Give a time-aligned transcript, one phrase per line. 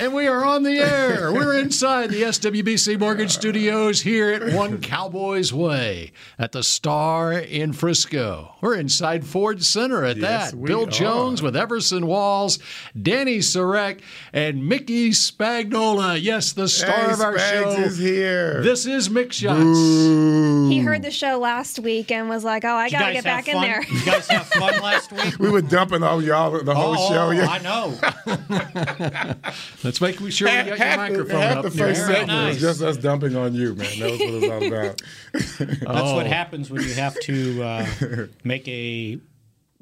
[0.00, 1.32] And we are on the air.
[1.32, 7.72] We're inside the SWBC Mortgage Studios here at One Cowboys Way at the Star in
[7.72, 8.54] Frisco.
[8.60, 10.58] We're inside Ford Center at Yes, that.
[10.58, 10.90] we Bill are.
[10.90, 12.58] Jones with Everson Walls,
[13.00, 14.00] Danny Sarek,
[14.32, 16.20] and Mickey Spagnola.
[16.20, 17.82] Yes, the star Hey, of our Spags show.
[17.82, 18.62] is here.
[18.62, 20.70] This is Mick Shots.
[20.72, 23.48] He heard the show last week and was like, "Oh, I gotta get have back
[23.48, 25.38] in there." You guys have fun last week?
[25.38, 27.30] we were dumping on y'all the whole oh, show.
[27.30, 27.46] Yeah.
[27.48, 29.34] I know.
[29.84, 31.88] Let's make sure we Half, got your microphone the, half up the there.
[31.88, 32.54] first Very segment nice.
[32.54, 33.98] was just us dumping on you, man.
[34.00, 35.02] That was what it was all about.
[35.32, 36.14] That's Oh.
[36.16, 37.86] what happens when you have to uh,
[38.44, 39.18] make a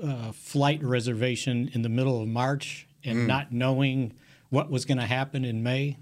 [0.02, 3.26] uh, flight reservation in the middle of March and Mm.
[3.26, 4.12] not knowing
[4.50, 5.96] what was going to happen in May.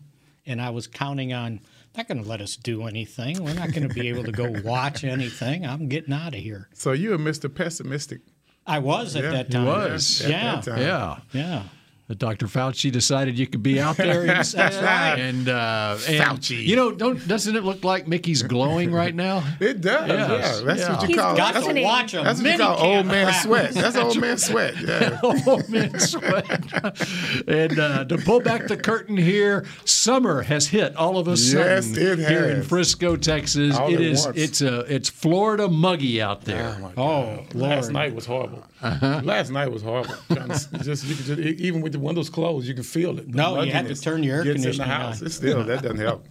[0.46, 1.60] And I was counting on,
[1.96, 3.44] not going to let us do anything.
[3.44, 5.66] We're not going to be able to go watch anything.
[5.66, 6.68] I'm getting out of here.
[6.72, 7.54] so you were Mr.
[7.54, 8.20] Pessimistic.
[8.66, 9.66] I was at Yeah, that he time.
[9.66, 10.20] was.
[10.22, 10.54] At Yeah.
[10.56, 10.80] that time.
[10.80, 11.18] Yeah.
[11.32, 11.62] Yeah.
[12.10, 12.46] That Dr.
[12.46, 14.24] Fauci decided you could be out there.
[14.24, 14.72] Instead.
[14.72, 15.14] That's right.
[15.16, 16.60] And, uh, and Fauci.
[16.66, 19.44] You know, don't doesn't it look like Mickey's glowing right now?
[19.60, 20.08] It does.
[20.08, 20.58] Yes.
[20.58, 20.64] Yeah.
[20.66, 20.92] That's Yeah.
[20.92, 23.26] what you He's call Got that's, to watch a that's what you call old man
[23.26, 23.42] practice.
[23.44, 23.70] sweat.
[23.74, 24.74] That's old man sweat.
[24.80, 25.20] Yeah.
[25.22, 27.48] old man, sweat.
[27.48, 31.94] and uh, to pull back the curtain here, summer has hit all of a sudden
[31.94, 32.62] Yes, it here in.
[32.64, 33.76] Frisco, Texas.
[33.76, 34.36] All it at once.
[34.36, 36.76] it's a it's Florida muggy out there.
[36.96, 37.92] Oh, Last Lord.
[37.92, 38.64] night was horrible.
[38.82, 39.20] Uh-huh.
[39.24, 40.14] Last night was horrible.
[40.28, 43.30] To- just, you could just, even with the windows closed, you can feel it.
[43.30, 45.20] The No, you had to turn your air conditioner in the house.
[45.20, 45.26] on.
[45.26, 46.26] It's still that doesn't help.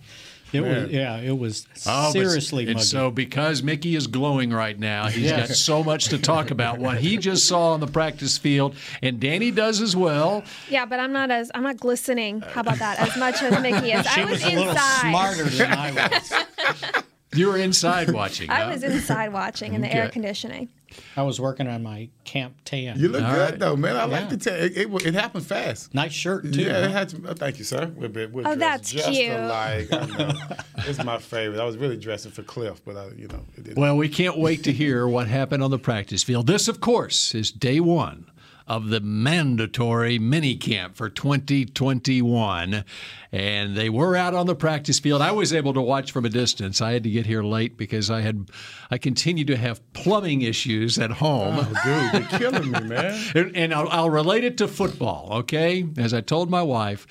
[0.52, 0.82] It Man.
[0.86, 5.06] was, yeah, it was Oh, but- seriously and so because Mickey is glowing right now,
[5.08, 5.48] he's Yes.
[5.50, 6.80] got so much to talk about.
[6.80, 10.44] What he just saw on the practice field, and Danny does as well.
[10.68, 12.42] yeah, but I'm not as I'm not glistening.
[12.42, 12.98] How about that?
[13.00, 14.08] As much as Mickey is.
[14.12, 15.10] she I was was, a little inside.
[15.12, 17.04] smarter than I was.
[17.34, 18.50] You were inside watching.
[18.50, 18.72] I huh?
[18.72, 20.70] was inside watching in the air conditioning.
[21.16, 22.98] I was working on my Camp Tan.
[23.00, 23.60] You look All good right.
[23.60, 23.96] though, man.
[23.96, 24.60] I like the tan.
[24.60, 25.06] it, it.
[25.06, 25.94] It happened fast.
[25.94, 26.62] Nice shirt too.
[26.62, 27.92] Yeah, it had to, oh, thank you, sir.
[27.96, 29.32] We're, we're Oh, that's just cute.
[29.32, 29.88] alike.
[29.92, 30.32] I know.
[30.90, 31.60] it's my favorite.
[31.60, 33.78] I was really dressing for Cliff, but I, you know, it didn't.
[33.78, 36.48] Well, we can't wait to hear what happened on the practice field.
[36.48, 38.26] This, of course, is day one
[38.70, 42.86] of the mandatory mini camp for 2021.
[43.32, 45.22] And they were out on the practice field.
[45.22, 46.82] I was able to watch from a distance.
[46.82, 48.50] I had to get here late because I had
[48.92, 51.56] I continue to have plumbing issues at home.
[51.60, 53.00] Oh, dude, you're killing me, man.
[53.36, 55.86] And, and I'll, I'll relate it to football, okay?
[55.98, 57.06] As I told my wife,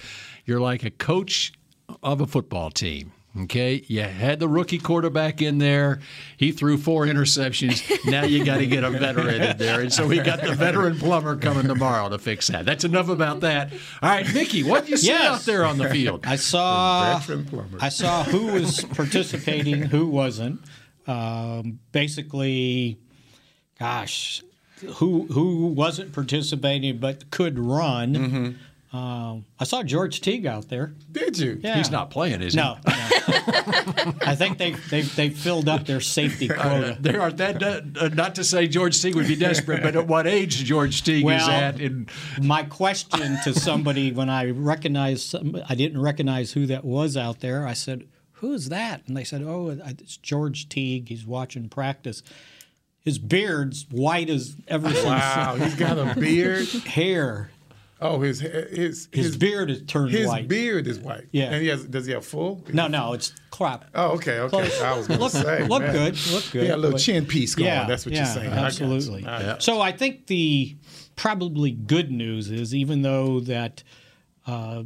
[0.45, 1.53] you're like a coach
[2.03, 3.13] of a football team.
[3.43, 6.01] Okay, you had the rookie quarterback in there.
[6.37, 7.83] He threw four interceptions.
[8.11, 10.99] Now you got to get a veteran in there, and so we got the veteran
[10.99, 12.65] plumber coming tomorrow to fix that.
[12.65, 13.71] That's enough about that.
[14.03, 15.25] All right, Mickey, what do you see Yes.
[15.27, 16.25] out there on the field?
[16.27, 17.79] I saw Veteran plumber.
[17.81, 20.61] I saw who was participating, who wasn't.
[21.07, 22.99] Um, basically,
[23.79, 24.43] gosh,
[24.97, 28.15] who who wasn't participating but could run.
[28.15, 28.51] Mm-hmm.
[28.91, 30.95] Um, I saw George Teague out there.
[31.13, 31.61] Did you?
[31.63, 31.77] Yeah.
[31.77, 32.95] He's not playing, is No, no.
[34.23, 36.55] I think they they they filled up their safety he?
[36.55, 36.97] quota.
[36.99, 37.63] There are that.
[37.63, 41.19] Uh, not to say George Teague would be desperate, but at what age George Teague
[41.19, 41.81] is Well, at?
[41.81, 42.09] In,
[42.41, 47.41] My question to somebody when I recognized some, I didn't recognize who that was out
[47.41, 47.67] there.
[47.67, 51.09] I said, "Who's that?" And they said, "Oh, it's George Teague.
[51.09, 52.23] He's watching practice.
[53.01, 56.67] His beard's white as Everson's Wow, he's got a beard.
[56.69, 57.51] hair.
[58.01, 60.47] Oh, his his His, beard is turned his white.
[60.47, 61.27] beard is white.
[61.33, 61.47] Yeah.
[61.53, 61.85] and he has.
[61.85, 62.65] Does he have full?
[62.73, 63.87] No, no, it's crop.
[63.95, 64.49] Oh, okay, okay.
[64.51, 64.81] Close.
[64.81, 65.67] I was going to Look- say.
[65.67, 65.93] look man.
[65.93, 67.67] good, look good, He got a little but- chin piece going.
[67.69, 68.53] Yeah, That's what yeah, you're saying.
[68.53, 68.87] I got you.
[68.87, 69.27] Absolutely.
[69.27, 69.61] I got you.
[69.63, 70.77] So I think the
[71.17, 73.83] probably good news is even though that
[74.47, 74.85] uh,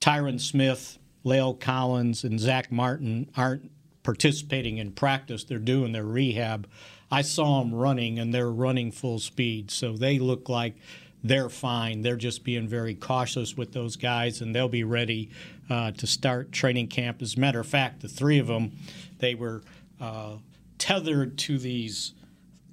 [0.00, 3.70] Tyron Smith, La'el Collins, and Zack Martin aren't
[4.02, 6.68] participating in practice, they're doing their rehab.
[7.10, 10.76] I saw them running, and they're running full speed, so they look like
[11.24, 12.02] they're fine.
[12.02, 15.30] They're just being very cautious with those guys, and they'll be ready
[15.68, 17.22] uh, to start training camp.
[17.22, 18.72] As a matter of fact, the three of them,
[19.18, 19.62] they were
[20.00, 20.36] uh,
[20.78, 22.12] tethered to these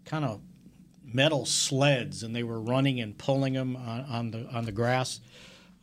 [0.05, 0.41] kind of
[1.03, 5.19] metal sleds, and they were running and pulling them on, on the on the grass,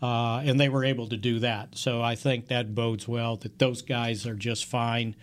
[0.02, 1.76] uh, and they were able to do that.
[1.76, 5.16] So I think that bodes well that those guys are just fine.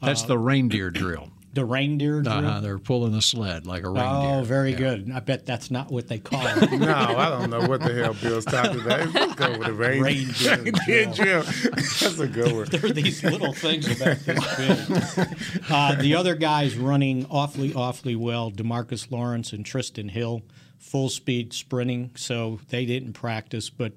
[0.00, 1.30] that's the reindeer drill.
[1.54, 2.32] The reindeer drill.
[2.32, 4.40] Uh-huh, they're pulling the sled like a reindeer.
[4.40, 5.10] Oh, very good.
[5.14, 6.72] I bet that's not what they call it.
[6.72, 9.12] No, I don't know what the hell Bill's talking about.
[9.12, 10.02] Let's go with the rain.
[10.02, 11.12] Reindeer drill.
[11.12, 11.42] drill.
[11.42, 12.64] That's a good one.
[12.70, 15.38] there are these little things about this big.
[15.70, 18.50] Uh, the other guys running awfully, awfully well.
[18.50, 20.42] Demarcus Lawrence and Trysten Hill,
[20.78, 22.10] full speed sprinting.
[22.16, 23.92] So they didn't practice, but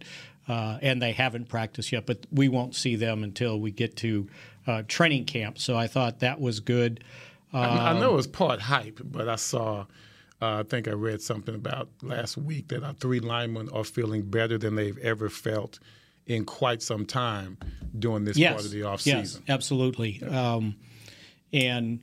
[0.48, 2.06] uh, and they haven't practiced yet.
[2.06, 4.28] But we won't see them until we get to
[4.68, 5.58] uh, training camp.
[5.58, 7.04] So I thought that was good.
[7.60, 9.86] I, I know it was part hype, but I saw.
[10.42, 14.24] Uh, I think I read something about last week that our three linemen are feeling
[14.24, 15.80] better than they've ever felt
[16.28, 17.58] in quite some time
[17.98, 19.06] during this yes, part of the offseason.
[19.06, 20.22] Yes, absolutely.
[20.24, 20.76] Um,
[21.54, 22.00] and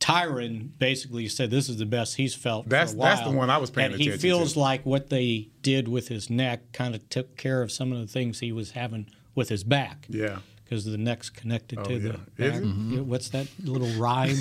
[0.00, 2.68] Tyron basically said this is the best he's felt.
[2.68, 3.16] That's- for a while.
[3.16, 4.60] that's the one I was paying and he feels to.
[4.60, 8.06] like what they did with his neck kind of took care of some of the
[8.06, 10.06] things he was having with his back.
[10.08, 10.38] Yeah.
[10.68, 11.98] Because the neck's connected to yeah.
[11.98, 12.62] the Is back.
[12.62, 12.66] it?
[12.66, 14.36] Yeah, What's that little rhyme?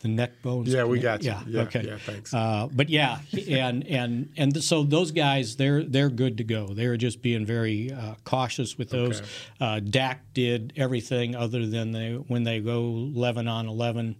[0.00, 0.72] the neck bones.
[0.72, 1.34] Yeah, we got you.
[1.46, 1.84] Yeah, okay.
[1.86, 2.32] yeah, thanks.
[2.32, 6.68] Uh, but yeah, and and and so those guys, they're they're good to go.
[6.68, 9.20] They're just being very uh, cautious with those.
[9.20, 9.28] Okay.
[9.60, 14.16] Uh, Dak did everything other than they when they go eleven on eleven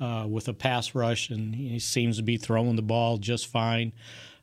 [0.00, 3.92] uh, with a pass rush, and he seems to be throwing the ball just fine.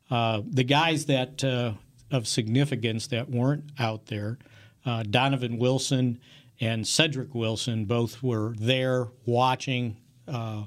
[0.10, 1.74] Uh, the guys that uh,
[2.12, 4.38] of significance that weren't out there,
[4.86, 6.20] uh, Donovan Wilson
[6.60, 9.98] and Cedric Wilson, both were there watching.
[10.28, 10.64] Uh,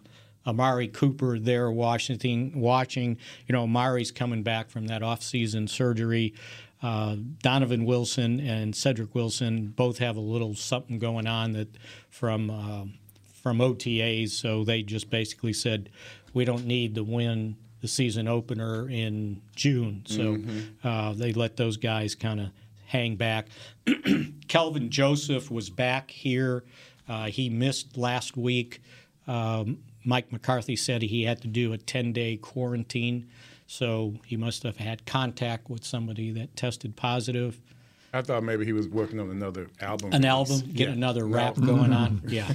[0.47, 3.17] Amari Cooper there Washington watching.
[3.47, 6.35] You know, Amari's coming back from that off-season surgery.
[6.83, 11.69] Uh, Donovan Wilson and Cedric Wilson both have a little something going on that
[12.11, 12.85] from uh,
[13.43, 14.31] from OTAs.
[14.31, 15.89] So they just basically said
[16.35, 20.03] we don't need to win the season opener in June.
[20.07, 20.39] So
[20.83, 22.51] uh, they let those guys kind of
[22.95, 23.49] hang back.
[24.49, 26.63] Kelvin Joseph was back here.
[27.09, 28.81] Uh, he missed last week.
[29.27, 33.29] Um, Mike McCarthy said he had to do a 10 day quarantine,
[33.67, 37.61] so he must have had contact with somebody that tested positive.
[38.15, 40.13] I thought maybe he was working on another album.
[40.13, 40.95] An album, get Yeah.
[40.95, 42.23] another rap going on.
[42.29, 42.51] Yeah,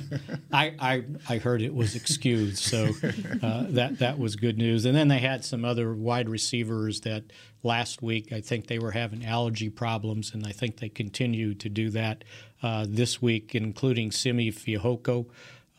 [0.52, 2.86] I, I I heard it was excused, so
[3.44, 4.86] uh, that that was good news.
[4.86, 7.26] And then they had some other wide receivers that
[7.62, 11.70] last week I think they were having allergy problems, and I think they continue to
[11.70, 12.24] do that
[12.64, 15.28] uh, this week, including Simi Fehoko.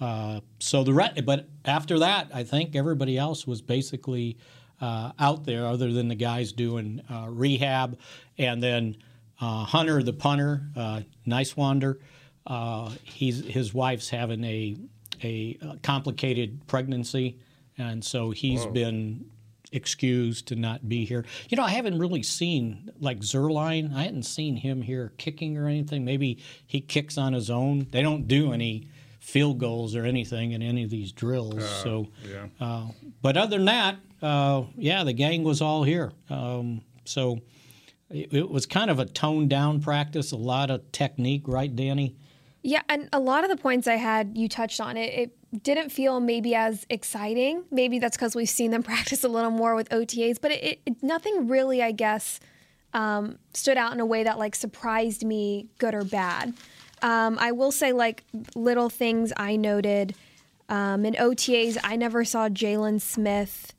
[0.00, 4.36] Uh, so the re- but after that, I think everybody else was basically
[4.80, 7.98] uh, out there, other than the guys doing uh, rehab,
[8.38, 8.96] and then
[9.40, 11.98] uh, Hunter, the punter, uh, Niswander.
[12.46, 14.76] Uh, he's his wife's having a
[15.22, 17.38] a uh, complicated pregnancy,
[17.76, 19.26] and so he's been
[19.72, 21.24] excused to not be here.
[21.48, 23.94] You know, I haven't really seen like Zuerlein.
[23.94, 26.04] I hadn't seen him here kicking or anything.
[26.04, 27.86] Maybe he kicks on his own.
[27.90, 28.88] They don't do any
[29.20, 31.62] field goals or anything in any of these drills.
[31.82, 32.46] so, yeah.
[32.60, 32.88] uh,
[33.22, 36.12] but other than that, uh, yeah, the gang was all here.
[36.28, 37.40] Um, so
[38.10, 42.16] it, it was kind of a toned down practice, a lot of technique, right, Danny?
[42.62, 45.14] Yeah, and a lot of the points I had, you touched on it.
[45.14, 47.64] It didn't feel maybe as exciting.
[47.70, 51.02] Maybe that's because we've seen them practice a little more with OTAs, but it, it
[51.02, 52.40] nothing really, I guess,
[52.92, 56.54] um, stood out in a way that like surprised me, good or bad.
[57.02, 58.24] Um, I will say, like
[58.54, 60.14] little things I noted
[60.68, 61.78] um, in OTAs.
[61.82, 63.72] I never saw Jaylon Smith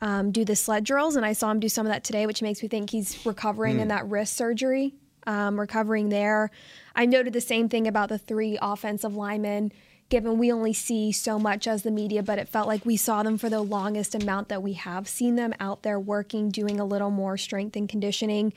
[0.00, 2.42] um, do the sled drills, and I saw him do some of that today, which
[2.42, 4.94] makes me think he's recovering in that wrist surgery,
[5.26, 6.50] um, recovering there.
[6.94, 9.72] I noted the same thing about the three offensive linemen,
[10.08, 13.22] given we only see so much as the media, but it felt like we saw
[13.22, 16.84] them for the longest amount that we have seen them out there working, doing a
[16.84, 18.52] little more strength and conditioning.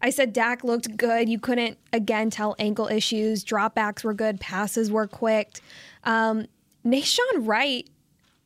[0.00, 1.28] I said Dak looked good.
[1.28, 3.44] You couldn't, again, tell ankle issues.
[3.44, 4.40] Dropbacks were good.
[4.40, 5.60] Passes were quick.
[6.02, 6.46] Um,
[6.84, 7.88] Nahshon Wright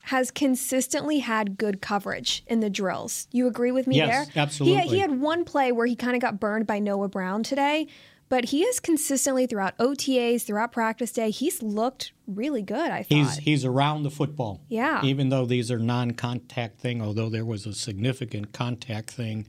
[0.07, 3.27] has consistently had good coverage in the drills.
[3.33, 4.43] You agree with me Yes, there?
[4.43, 4.83] absolutely.
[4.83, 7.89] He, he had one play where he kind of got burned by Noah Brown today,
[8.29, 13.15] but he has consistently throughout OTAs, throughout practice day, he's looked really good, I thought.
[13.17, 14.61] He's he's around the football.
[14.69, 15.01] Yeah.
[15.05, 19.47] Even though these are non-contact thing, although there was a significant contact thing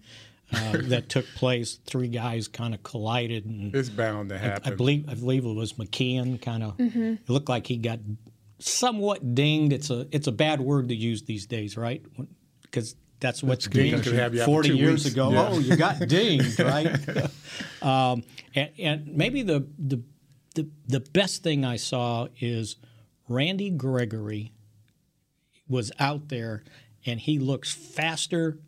[0.53, 4.71] uh, that took place, three guys kind of collided, and It's bound to happen.
[4.73, 6.41] I believe I believe it was McKeon.
[6.41, 7.13] Kind of Mm-hmm.
[7.23, 7.99] it looked like he got
[8.59, 9.73] somewhat dinged.
[9.73, 12.03] It's a it's a bad word to use these days, right?
[12.61, 15.13] Because that's what's dinged could have you out for forty two years weeks.
[15.13, 15.31] ago.
[15.31, 15.49] Yeah.
[15.49, 16.87] Oh, you got dinged, right?
[17.81, 18.23] um,
[18.53, 20.01] and, and maybe the, the
[20.55, 22.77] the the best thing I saw is
[23.27, 24.53] Randy Gregory
[25.67, 26.63] was out there,
[27.05, 28.59] and he looks faster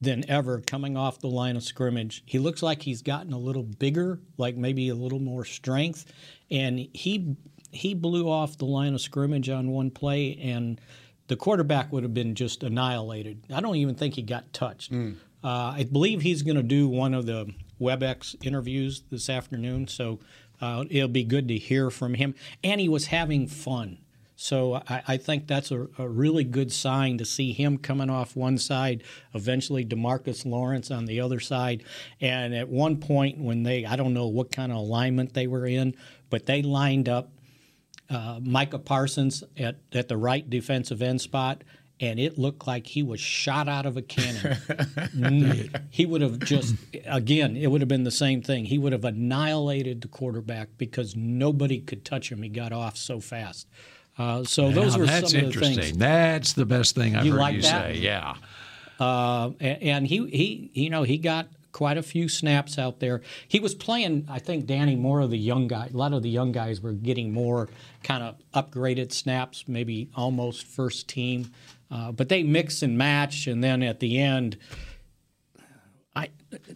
[0.00, 2.22] than ever coming off the line of scrimmage.
[2.24, 6.10] He looks like he's gotten a little bigger, like maybe a little more strength,
[6.50, 7.36] and he
[7.70, 10.80] he blew off the line of scrimmage on one play, and
[11.28, 13.44] the quarterback would have been just annihilated.
[13.52, 14.92] I don't even think he got touched.
[14.92, 15.16] Mm.
[15.42, 20.20] Uh, I believe he's going to do one of the WebEx interviews this afternoon, so
[20.60, 22.34] uh, it'll be good to hear from him.
[22.62, 23.98] And he was having fun.
[24.36, 28.36] So I, I think that's a, a, really good sign to see him coming off
[28.36, 29.02] one side,
[29.34, 31.84] eventually Demarcus Lawrence on the other side.
[32.22, 35.66] And at one point when they, I don't know what kind of alignment they were
[35.66, 35.94] in,
[36.30, 37.30] but they lined up
[38.10, 41.62] uh, Micah Parsons at, at the right defensive end spot
[42.00, 44.58] and it looked like he was shot out of a cannon.
[45.90, 46.74] he would have just,
[47.04, 48.64] again, it would have been the same thing.
[48.64, 52.42] He would have annihilated the quarterback because nobody could touch him.
[52.42, 53.68] He got off so fast.
[54.16, 55.76] Uh, so now, those were that's some of interesting.
[55.76, 55.98] the things.
[55.98, 57.94] That's the best thing I've you heard like you that?
[57.94, 57.98] say.
[57.98, 58.34] Yeah.
[58.98, 63.22] Uh, and he, he, you know, he got quite a few snaps out there.
[63.48, 65.90] He was playing, I think, Danny, more of the young guy.
[65.92, 67.68] A lot of the young guys were getting more
[68.02, 71.50] kind of upgraded snaps, maybe almost first team.
[71.90, 74.56] Uh, but they mix and match, and then at the end,
[76.14, 76.30] I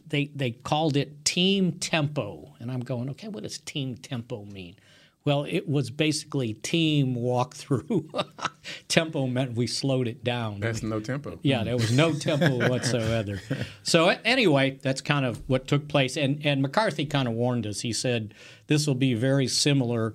[0.06, 4.76] they they called it team tempo, and I'm going, okay, what does team tempo mean?
[5.24, 8.24] Well, it was basically team walkthrough.
[8.88, 10.60] tempo meant we slowed it down.
[10.60, 11.38] That's no tempo.
[11.42, 13.40] Yeah, there was no tempo whatsoever.
[13.82, 16.16] So anyway, that's kind of what took place.
[16.18, 17.80] And and McCarthy kind of warned us.
[17.80, 18.34] He said
[18.66, 20.14] this will be very similar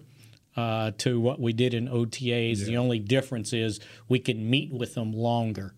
[0.56, 2.60] uh, to what we did in OTAs.
[2.60, 2.66] Yeah.
[2.66, 5.74] The only difference is we can meet with them longer.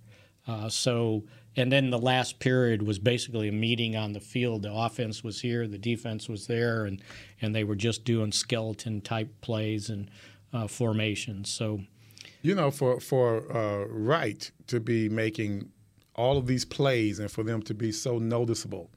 [0.47, 1.23] Uh, so,
[1.55, 4.61] and then the last period was basically a meeting on the field.
[4.61, 7.01] The offense was here, the defense was there, and
[7.41, 10.09] and they were just doing skeleton type plays and
[10.53, 11.49] uh, formations.
[11.49, 11.81] So,
[12.41, 15.69] you know, for for uh, Wright to be making
[16.15, 18.89] all of these plays and for them to be so noticeable,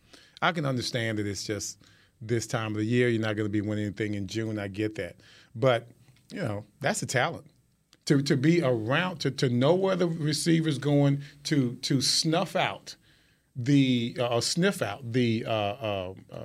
[0.43, 1.79] I can understand that it's just
[2.21, 3.09] this time of the year.
[3.09, 4.59] You're not going to be winning anything in June.
[4.59, 5.17] I get that.
[5.55, 5.89] But,
[6.31, 7.47] you know, that's a talent.
[8.07, 12.97] To, to be around, to, to know where the receiver's going, to to snuff out
[13.57, 16.37] the uh, or sniff out the uh, uh, uh,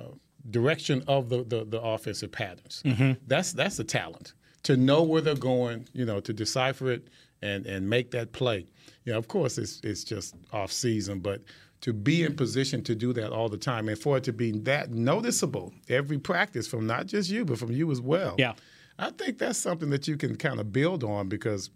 [0.48, 2.82] direction of the, the, the offensive patterns.
[2.84, 3.12] Mm-hmm.
[3.26, 4.32] That's that's a talent.
[4.64, 7.08] To know where they're going, you know, to decipher it
[7.42, 8.66] and and make that play.
[9.04, 11.42] You know, of course, it's it's just off season, but
[11.80, 14.52] to be in position to do that all the time and for it to be
[14.52, 18.34] that noticeable every practice from not just you but from you as well.
[18.38, 18.52] Yeah.
[19.00, 21.70] I think that's something that you can kind of build on because,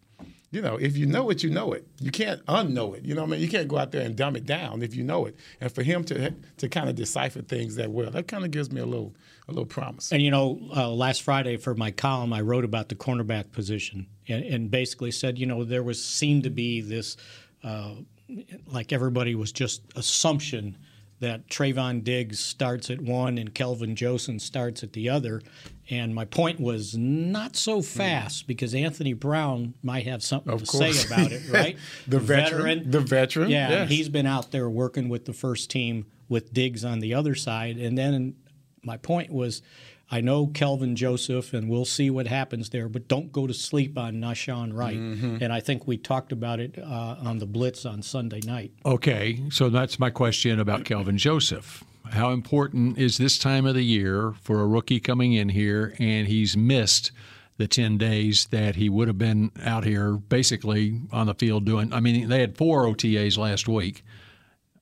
[0.50, 1.86] you know, if you know it, you know it.
[1.98, 3.04] You can't unknow it.
[3.04, 3.40] You know what I mean?
[3.40, 5.36] You can't go out there and dumb it down if you know it.
[5.60, 8.70] And for him to to kind of decipher things that well, that kind of gives
[8.70, 9.14] me a little
[9.48, 10.12] a little promise.
[10.12, 14.06] And you know, uh, last Friday for my column, I wrote about the cornerback position
[14.28, 17.16] and, and basically said, you know, there was seemed to be this,
[17.62, 17.94] uh,
[18.66, 20.76] like everybody was just assumption
[21.20, 25.42] that Trevon Diggs starts at one and Kelvin Joseph starts at the other.
[25.90, 27.82] And my point was not so hmm.
[27.82, 31.00] fast because Anthony Brown might have something of to course.
[31.00, 31.76] say about it, right?
[32.06, 33.50] the veteran, veteran, The veteran.
[33.50, 33.88] Yeah, yes.
[33.90, 37.76] he's been out there working with the first team with Diggs on the other side.
[37.76, 38.36] And then
[38.82, 39.62] my point was
[40.10, 43.98] I know Kelvin Joseph, and we'll see what happens there, but don't go to sleep
[43.98, 44.96] on Nahshon Wright.
[44.96, 45.38] Mm-hmm.
[45.40, 48.72] And I think we talked about it uh, on the Blitz on Sunday night.
[48.84, 51.82] Okay, so that's my question about Kelvin Joseph.
[52.10, 56.28] How important is this time of the year for a rookie coming in here and
[56.28, 57.10] he's missed
[57.56, 61.92] the 10 days that he would have been out here basically on the field doing?
[61.94, 64.04] I mean, they had four OTAs last week.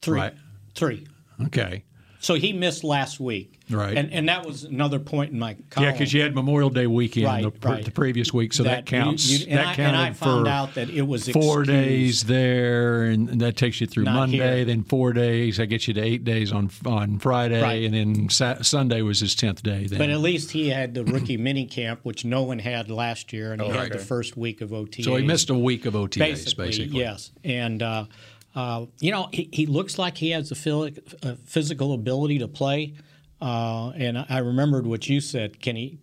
[0.00, 0.18] Three.
[0.18, 0.34] Right?
[0.74, 1.06] Three.
[1.46, 1.84] Okay.
[2.22, 3.58] So he missed last week.
[3.68, 3.96] Right.
[3.96, 5.88] And, and that was another point in my column.
[5.88, 7.84] Yeah, because you had Memorial Day weekend right, the, pr- right.
[7.84, 9.28] the, previous week, so that, that counts.
[9.28, 12.22] You, you, that I, counted and I found for out that it was four days
[12.24, 14.64] there, and, and, that takes you through Monday, here.
[14.64, 15.56] then four days.
[15.56, 17.82] That gets you to eight days on on Friday, Right.
[17.84, 19.88] and then sa- Sunday was his tenth day.
[19.88, 19.98] Then.
[19.98, 23.52] But at least he had the rookie mini camp, which no one had last year,
[23.52, 23.98] and he Oh, had okay.
[23.98, 25.02] the first week of OTA.
[25.02, 27.00] so he missed a week of OTAs, basically, basically.
[27.00, 27.32] yes.
[27.42, 28.04] And uh,
[28.54, 32.94] uh, you know, he, he looks like he has the uh, physical ability to play.
[33.40, 35.60] Uh, and I remembered what you said.
[35.60, 35.98] Can he?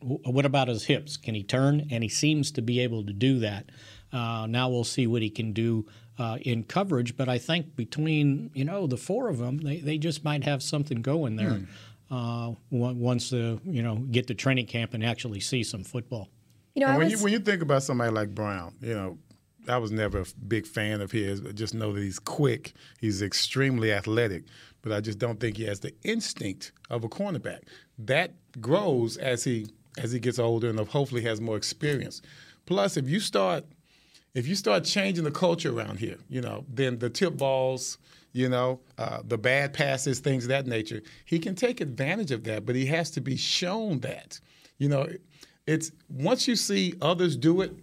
[0.00, 1.16] What about his hips?
[1.16, 1.88] Can he turn?
[1.90, 3.70] And he seems to be able to do that.
[4.12, 5.86] Uh, now we'll see what he can do
[6.18, 7.16] uh, in coverage.
[7.16, 10.62] But I think between you know the four of them, they, they just might have
[10.62, 11.62] something going there.
[12.10, 16.28] Uh, once the you know get to training camp and actually see some football.
[16.74, 19.18] You know, when was, you when you think about somebody like Brown, you know,
[19.68, 21.40] I was never a big fan of his.
[21.40, 22.72] But just know that he's quick.
[23.00, 24.44] He's extremely athletic,
[24.82, 27.62] but I just don't think he has the instinct of a cornerback.
[27.98, 29.66] That grows as he
[29.98, 32.22] as he gets older and hopefully has more experience.
[32.66, 33.64] Plus, if you start
[34.34, 37.98] if you start changing the culture around here, you know, then the tip balls,
[38.32, 42.44] you know, uh, the bad passes, things of that nature, he can take advantage of
[42.44, 44.38] that, but he has to be shown that.
[44.78, 45.08] You know,
[45.66, 47.74] it's once you see others do it,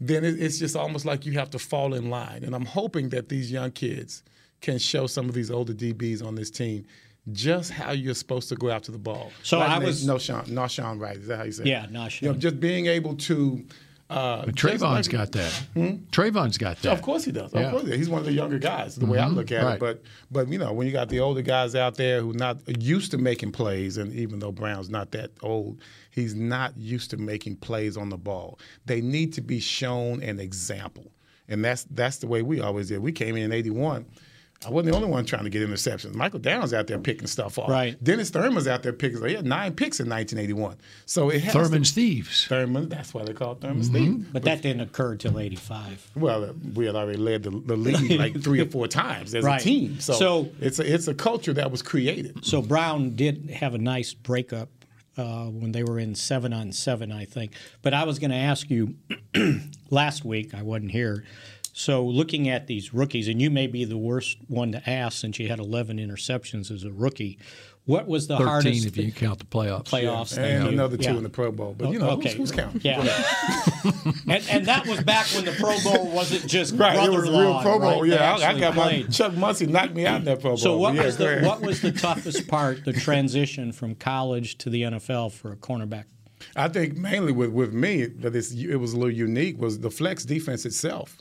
[0.00, 2.44] then it, it's just almost like you have to fall in line.
[2.44, 4.22] And I'm hoping that these young kids
[4.60, 6.84] can show some of these older DBs on this team
[7.32, 9.30] just how you're supposed to go after the ball.
[9.42, 11.16] So like I was no Sean, not Sean Wright.
[11.16, 11.64] Is that how you say?
[11.64, 11.92] Yeah, it?
[11.92, 12.22] Noshawn.
[12.22, 13.64] You know, just being able to.
[14.10, 16.00] Uh, But Trevon's like- got that.
[16.10, 16.92] Trevon's got that.
[16.92, 17.52] of course he does.
[17.52, 18.96] Of course he he's one of the younger guys.
[18.96, 19.74] The way I look at Right.
[19.74, 22.58] it, but but you know when you got the older guys out there who not
[22.80, 25.78] used to making plays, and even though Brown's not that old,
[26.10, 28.58] he's not used to making plays on the ball.
[28.86, 31.12] They need to be shown an example,
[31.46, 33.00] and that's that's the way we always did.
[33.00, 34.06] We came in in '81.
[34.66, 36.14] I wasn't the only one trying to get interceptions.
[36.14, 37.68] Michael Downs out there picking stuff off.
[37.68, 38.02] Right.
[38.02, 39.24] Dennis Thurman's out there picking.
[39.24, 40.76] He had nine picks in 1981.
[41.06, 42.44] So it has to- Thurman's thieves.
[42.46, 42.88] Thurman.
[42.88, 43.94] That's why they call it Thurman Mm-hmm.
[43.94, 44.32] Steve.
[44.32, 46.10] But that didn't occur till '85.
[46.16, 49.44] Well, uh, we had already led the, the league like three or four times as
[49.44, 49.60] Right.
[49.60, 50.00] a team.
[50.00, 52.44] So, So- it's a it's a culture that was created.
[52.44, 54.70] So Brown did have a nice breakup
[55.16, 57.52] uh, when they were in seven on seven, I think.
[57.82, 58.96] But I was going to ask you
[59.90, 60.52] last week.
[60.54, 61.24] I wasn't here.
[61.78, 65.38] So looking at these rookies, and you may be the worst one to ask since
[65.38, 67.38] you had 11 interceptions as a rookie.
[67.84, 69.84] What was the 13 hardest if you count the playoffs.
[69.84, 70.36] playoffs?
[70.36, 71.18] And another two Yeah.
[71.18, 71.76] in the Pro Bowl.
[71.78, 72.30] But you know, okay.
[72.30, 72.80] who's, who's counting?
[72.82, 72.96] Yeah.
[74.28, 77.30] and, and that was back when the Pro Bowl wasn't just Right, it was a
[77.30, 78.00] real brother-in-law, Pro Bowl.
[78.02, 78.10] right?
[78.10, 79.02] Yeah, I, I actually got my.
[79.04, 80.56] Chuck Muncie knocked me out in that Pro Bowl.
[80.56, 81.46] So what yeah, was the ahead.
[81.46, 86.06] what was the toughest part, the transition from college to the NFL for a cornerback?
[86.56, 89.92] I think mainly with with me that it's, it was a little unique was the
[89.92, 91.18] flex defense itself.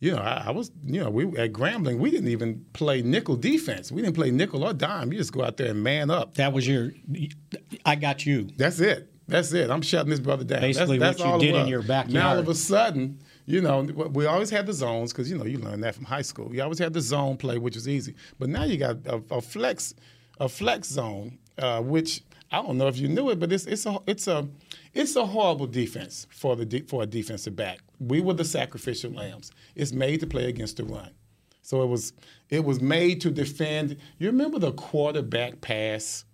[0.00, 3.36] You know, I, I was you know we at Grambling we didn't even play nickel
[3.36, 3.90] defense.
[3.90, 5.12] We didn't play nickel or dime.
[5.12, 6.34] You just go out there and man up.
[6.34, 6.92] That was your.
[7.86, 8.48] I got you.
[8.56, 9.10] That's it.
[9.26, 9.70] That's it.
[9.70, 10.60] I'm shutting this brother down.
[10.60, 12.12] Basically that's, that's what you did in your backyard.
[12.12, 15.44] Now all of a sudden, you know, we always had the zones because you know
[15.44, 16.54] you learned that from high school.
[16.54, 18.14] You always had the zone play, which was easy.
[18.38, 19.94] But now you got a, a flex,
[20.38, 22.22] a flex zone, uh, which
[22.54, 24.48] I don't know if you knew it, but it's it's a it's a
[24.92, 27.80] it's a horrible defense for the de- for a defensive back.
[27.98, 29.50] We were the sacrificial lambs.
[29.74, 31.10] It's made to play against the run.
[31.62, 32.12] So it was
[32.50, 33.96] it was made to defend.
[34.18, 36.24] You remember the quarterback pass?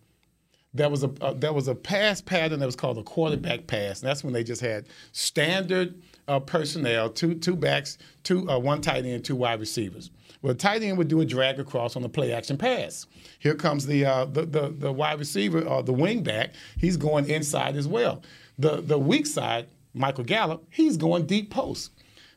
[0.74, 4.00] There was a uh, there was a pass pattern that was called a quarterback pass,
[4.02, 8.82] and that's when they just had standard uh, personnel, two two backs, two uh, one
[8.82, 10.10] tight end, two wide receivers.
[10.42, 13.06] Well, tight end would do a drag across on the play action pass.
[13.38, 16.54] Here comes the uh, the, the the wide receiver or the wing back.
[16.78, 18.22] He's going inside as well.
[18.58, 21.92] The the weak side, Michael Gallup, he's going deep post.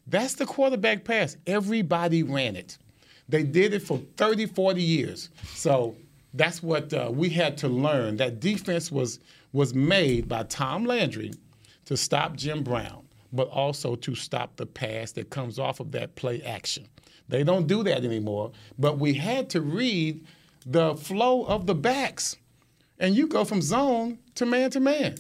[0.08, 1.38] That's the quarterback pass.
[1.48, 2.78] Everybody ran it.
[3.30, 5.30] They did it for 30, 40 years.
[5.54, 5.96] So
[6.34, 8.18] that's what uh, we had to learn.
[8.18, 9.20] That defense was
[9.54, 11.32] was made by Tom Landry
[11.86, 16.16] to stop Jim Brown, but also to stop the pass that comes off of that
[16.16, 16.88] play action.
[17.30, 18.52] They don't do that anymore.
[18.78, 20.26] But we had to read
[20.66, 22.36] the flow of the backs,
[23.00, 25.16] and you go from zone to man to man,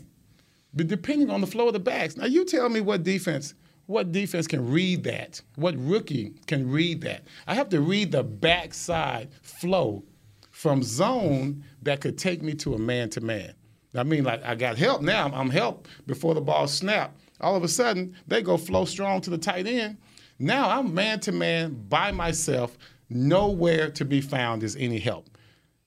[0.73, 2.17] but depending on the flow of the backs.
[2.17, 3.53] Now you tell me what defense.
[3.85, 5.41] What defense can read that?
[5.55, 7.23] What rookie can read that?
[7.47, 10.05] I have to read the backside flow
[10.51, 13.53] from zone that could take me to a man to man.
[13.93, 15.25] I mean, like I got help now.
[15.25, 17.15] I'm, I'm help before the ball snap.
[17.41, 19.97] All of a sudden, they go flow strong to the tight end.
[20.43, 22.77] Now I'm man to man by myself.
[23.09, 25.29] Nowhere to be found is any help.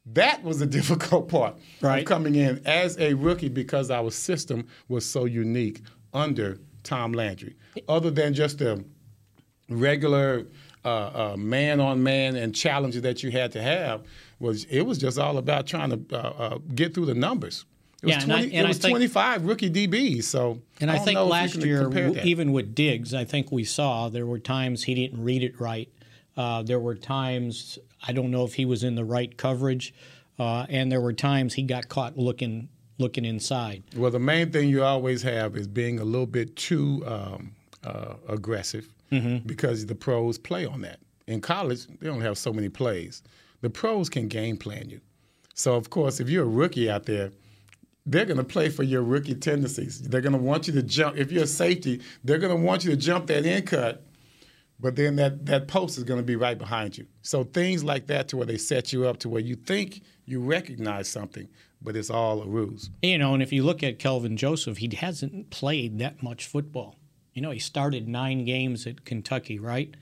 [0.06, 1.98] That was the difficult part Right.
[2.00, 5.82] of coming in as a rookie because our system was so unique
[6.14, 7.54] under Tom Landry.
[7.86, 8.82] Other than just the
[9.68, 10.46] regular
[10.84, 10.88] uh,
[11.32, 14.04] uh, man-on-man and challenges that you had to have,
[14.38, 17.64] was it was just all about trying to uh, uh, get through the numbers.
[18.06, 20.24] It was, Yeah, and I- and it was think- 25 rookie DBs.
[20.24, 22.26] So And I, don't think know if you last year, compare w- that.
[22.26, 25.88] even with Diggs, I think we saw there were times he didn't read it right.
[26.36, 29.92] Uh, there were times I don't know if he was in the right coverage,
[30.38, 33.82] uh, and there were times he got caught looking looking inside.
[33.94, 37.52] Well, the main thing you always have is being a little bit too um,
[37.84, 39.46] uh, aggressive Mm-hmm.
[39.46, 40.98] because the pros play on that.
[41.28, 43.22] In college, they don't have so many plays.
[43.60, 45.00] The pros can game plan you.
[45.54, 47.30] So, of course, if you're a rookie out there,
[48.06, 50.00] they're going to play for your rookie tendencies.
[50.00, 51.16] They're going to want you to jump.
[51.16, 54.04] If you're a safety, they're going to want you to jump that in cut,
[54.78, 57.06] but then that, that post is going to be right behind you.
[57.22, 60.40] So things like that to where they set you up to where you think you
[60.40, 61.48] recognize something,
[61.82, 62.90] but it's all a ruse.
[63.02, 66.96] You know, and if you look at Kelvin Joseph, he hasn't played that much football.
[67.34, 69.94] You know, he started nine games at Kentucky, right?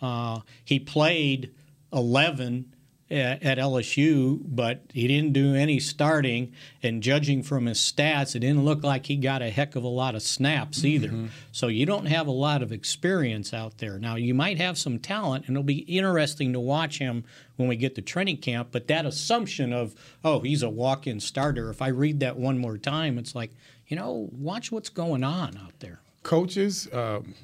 [0.00, 1.52] Uh, he played
[1.92, 2.72] 11
[3.10, 6.52] at, at LSU, but he didn't do any starting.
[6.82, 9.88] And judging from his stats, it didn't look like he got a heck of a
[9.88, 11.08] lot of snaps either.
[11.08, 11.26] Mm-hmm.
[11.52, 13.98] So you don't have a lot of experience out there.
[13.98, 17.24] Now, you might have some talent, and it'll be interesting to watch him
[17.56, 18.68] when we get to training camp.
[18.72, 19.94] But that assumption of,
[20.24, 23.50] oh, he's a walk in starter, if I read that one more time, it's like,
[23.86, 26.00] you know, watch what's going on out there.
[26.22, 27.34] Coaches, um,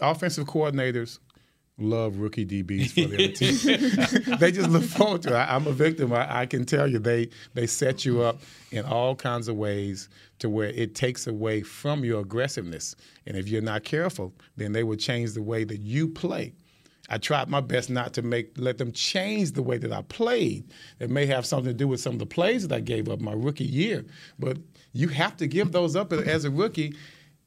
[0.00, 1.18] offensive coordinators,
[1.78, 4.36] love rookie DBs for their team.
[4.38, 5.34] they just look forward to it.
[5.34, 6.12] I, am a victim.
[6.12, 10.08] I, I, can tell you they they set you up in all kinds of ways
[10.38, 12.94] to where it takes away from your aggressiveness.
[13.26, 16.54] And if you're not careful, then they will change the way that you play.
[17.10, 20.72] I tried my best not to make let them change the way that I played.
[21.00, 23.20] It may have something to do with some of the plays that I gave up
[23.20, 24.04] my rookie year,
[24.38, 24.58] but
[24.92, 26.94] you have to give those up as a rookie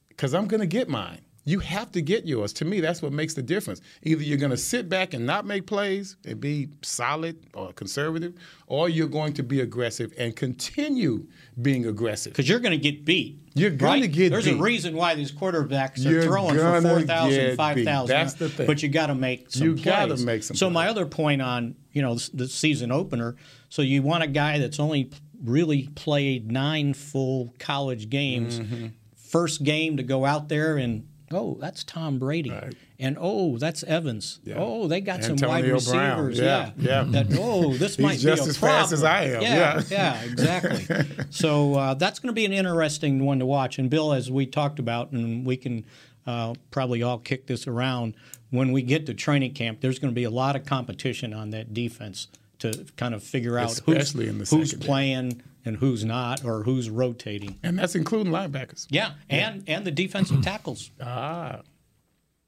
[0.10, 1.22] because I'm going to get mine.
[1.48, 2.52] You have to get yours.
[2.54, 3.80] To me, that's what makes the difference.
[4.04, 8.34] Either you're going to sit back and not make plays and be solid or conservative,
[8.68, 11.26] or you're going to be aggressive and continue
[11.62, 12.34] being aggressive.
[12.34, 13.40] Because you're going to get beat.
[13.54, 14.02] You're going right?
[14.02, 14.60] to get There's beat.
[14.60, 18.08] a reason why these quarterbacks are you're throwing for 4,000, 5,000.
[18.08, 18.68] That's the thing.
[18.68, 19.86] But you got to make some you plays.
[19.86, 20.74] got to make some So plays.
[20.74, 23.38] my other point on, you know, the season opener,
[23.70, 28.60] so you want a guy that's only really played nine full college games.
[28.60, 28.88] Mm-hmm.
[29.16, 32.52] First game to go out there and oh, that's Tom Brady.
[32.52, 32.76] Right.
[33.00, 34.40] And oh, that's Evans.
[34.44, 34.56] Yeah.
[34.58, 36.40] Oh, they got Antonio some wide receivers.
[36.40, 37.06] Yeah, yeah.
[37.06, 37.24] yeah.
[37.24, 38.80] That, oh, this might just be a as problem.
[38.80, 39.42] fast as I am.
[39.42, 41.26] Yeah, yeah, yeah exactly.
[41.30, 43.78] so uh, that's going to be an interesting one to watch.
[43.78, 45.86] And Bill, as we talked about, and we can
[46.26, 48.16] uh, probably all kick this around
[48.50, 49.82] when we get to training camp.
[49.82, 52.28] There's going to be a lot of competition on that defense
[52.60, 57.60] to kind of figure out Especially who's, who's playing and who's not, or who's rotating.
[57.62, 58.88] And that's including linebackers.
[58.90, 60.90] Yeah, and and the defensive tackles.
[61.02, 61.62] Ah.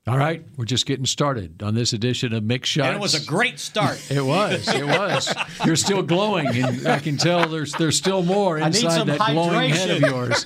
[0.07, 2.87] All right, we're just getting started on this edition of Mick Shots.
[2.87, 4.01] And it was a great start.
[4.09, 4.67] it was.
[4.67, 5.31] It was.
[5.65, 9.33] You're still glowing, and I can tell there's there's still more inside that hydration.
[9.33, 10.45] glowing head of yours.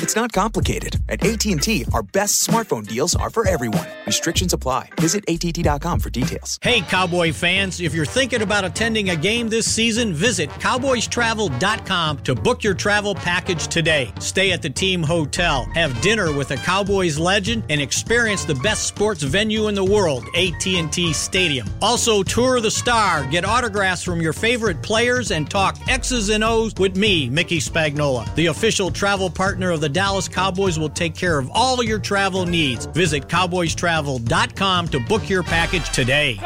[0.00, 0.96] It's not complicated.
[1.08, 3.86] At AT&T, our best smartphone deals are for everyone.
[4.06, 4.90] Restrictions apply.
[5.00, 6.58] Visit att.com for details.
[6.62, 12.34] Hey Cowboy fans, if you're thinking about attending a game this season, visit cowboystravel.com to
[12.34, 14.12] book your travel package today.
[14.20, 18.86] Stay at the team hotel, have dinner with a Cowboys legend, and experience the best
[18.86, 21.68] sports venue in the world, AT&T Stadium.
[21.82, 26.72] Also tour the Star, get autographs from your favorite players and talk X's and O's
[26.76, 31.38] with me, Mickey Spagnola, the official travel partner of the Dallas Cowboys will take care
[31.38, 32.86] of all your travel needs.
[32.86, 36.38] Visit cowboystravel.com to book your package today.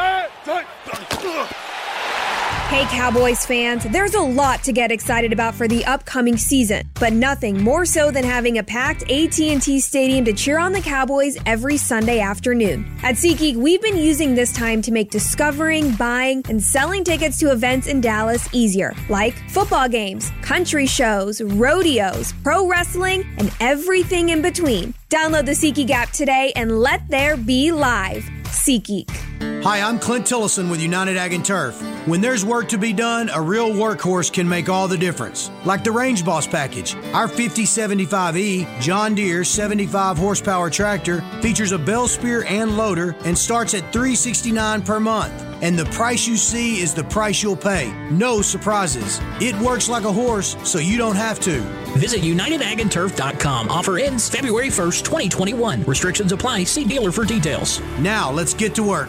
[2.72, 7.12] Hey Cowboys fans, there's a lot to get excited about for the upcoming season, but
[7.12, 11.76] nothing more so than having a packed AT&T Stadium to cheer on the Cowboys every
[11.76, 12.90] Sunday afternoon.
[13.02, 17.52] At SeatGeek, we've been using this time to make discovering, buying, and selling tickets to
[17.52, 24.40] events in Dallas easier, like football games, country shows, rodeos, pro wrestling, and everything in
[24.40, 24.94] between.
[25.10, 28.24] Download the SeatGeek app today and let there be live.
[28.44, 29.31] SeatGeek.
[29.62, 31.80] Hi, I'm Clint Tillison with United Ag and Turf.
[32.08, 35.52] When there's work to be done, a real workhorse can make all the difference.
[35.64, 36.96] Like the Range Boss package.
[37.14, 43.74] Our 5075E John Deere 75 horsepower tractor features a bell spear and loader and starts
[43.74, 45.32] at 369 per month.
[45.62, 47.92] And the price you see is the price you'll pay.
[48.10, 49.20] No surprises.
[49.40, 51.60] It works like a horse, so you don't have to.
[51.96, 53.68] Visit UnitedAgAndTurf.com.
[53.68, 55.84] Offer ends February 1st, 2021.
[55.84, 56.64] Restrictions apply.
[56.64, 57.80] See dealer for details.
[58.00, 59.08] Now, let's get to work.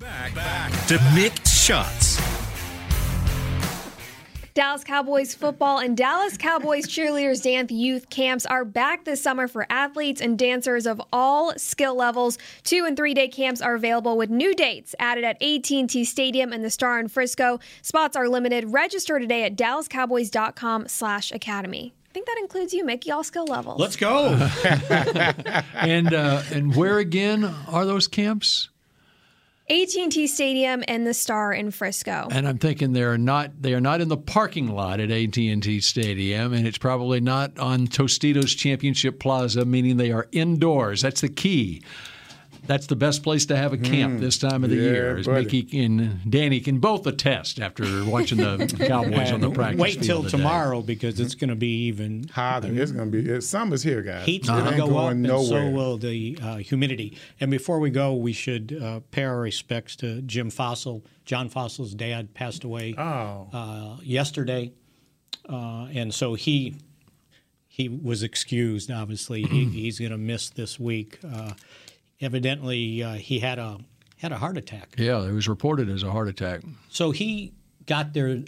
[0.00, 2.18] Back, back to Mick Shots.
[4.54, 9.66] Dallas Cowboys football and Dallas Cowboys cheerleaders dance youth camps are back this summer for
[9.68, 12.38] athletes and dancers of all skill levels.
[12.62, 16.64] Two and three day camps are available with new dates added at AT&T Stadium and
[16.64, 17.60] the Star in Frisco.
[17.82, 18.72] Spots are limited.
[18.72, 21.92] Register today at dallascowboys.com/academy.
[22.10, 23.78] I think that includes you, Mickey, all skill levels.
[23.78, 24.28] Let's go.
[25.74, 28.69] and uh, and where again are those camps?
[29.70, 32.26] AT&T Stadium and the Star in Frisco.
[32.32, 36.52] And I'm thinking they're not they are not in the parking lot at AT&T Stadium
[36.52, 41.02] and it's probably not on Tostitos Championship Plaza meaning they are indoors.
[41.02, 41.82] That's the key.
[42.70, 44.76] That's the best place to have a camp this time of the.
[44.76, 45.16] Yeah, year.
[45.16, 45.44] As buddy.
[45.44, 50.04] Mickey and Danny can both attest after watching the Cowboys on the practice Wait field
[50.04, 50.36] till today.
[50.38, 52.68] tomorrow because it's going to be even Hotter.
[52.72, 53.28] It's gonna be.
[53.28, 54.24] It, summer's here, guys.
[54.24, 55.70] Heat's It going to ain't go up, going and so nowhere.
[55.72, 57.18] will the uh, humidity.
[57.40, 61.02] And before we go, we should uh, pay our respects to Jim Fassel.
[61.24, 63.48] John Fassel's dad passed away Oh.
[63.52, 64.72] uh, yesterday,
[65.48, 66.76] uh, and so he
[67.66, 68.90] he was excused.
[68.90, 71.18] Obviously, he, he's going to miss this week.
[71.24, 71.52] Uh,
[72.20, 73.78] evidently, uh, he had a
[74.18, 74.94] had a heart attack.
[74.98, 76.60] Yeah, it was reported as a heart attack.
[76.90, 77.54] So he
[77.86, 78.42] got there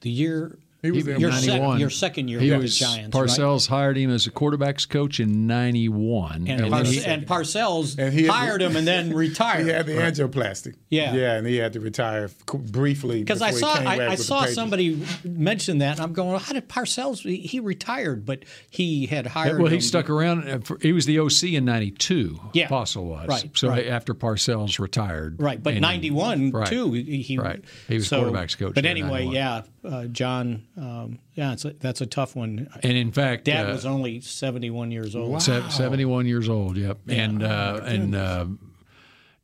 [0.00, 0.58] the year.
[0.80, 1.80] He was there your, sec- 91.
[1.80, 3.16] your second year He with was the Giants.
[3.16, 3.28] right?
[3.28, 8.22] Parcells hired him as a quarterbacks coach in '91, And, he- and Parcells And he
[8.24, 9.64] had- hired him and then retired.
[9.66, 10.74] He had the angioplasty.
[10.88, 11.14] Yeah.
[11.14, 15.78] Yeah, and he had to retire briefly Because I saw I, I saw somebody mention
[15.78, 17.22] that, and I'm going, how did Parcells?
[17.22, 19.60] He, he retired, but he had hired.
[19.60, 20.48] well, he stuck around.
[20.48, 22.40] uh, For, he was the OC in '92.
[22.52, 22.68] Yeah.
[22.68, 23.26] Fassel was.
[23.28, 23.86] Right, So right.
[23.86, 25.40] after Parcells retired.
[25.42, 26.66] Right, but '91 right.
[26.68, 26.92] too.
[26.92, 27.64] He, he- Right.
[27.88, 29.34] He was so- quarterbacks coach But anyway, 91.
[29.34, 30.62] yeah, uh, John.
[30.78, 32.68] Um, yeah, it's a, that's a tough one.
[32.82, 35.42] And in fact, Dad uh, was only 71 years old.
[35.42, 36.98] Se- 71 years old, yep.
[37.08, 38.46] And uh, and uh,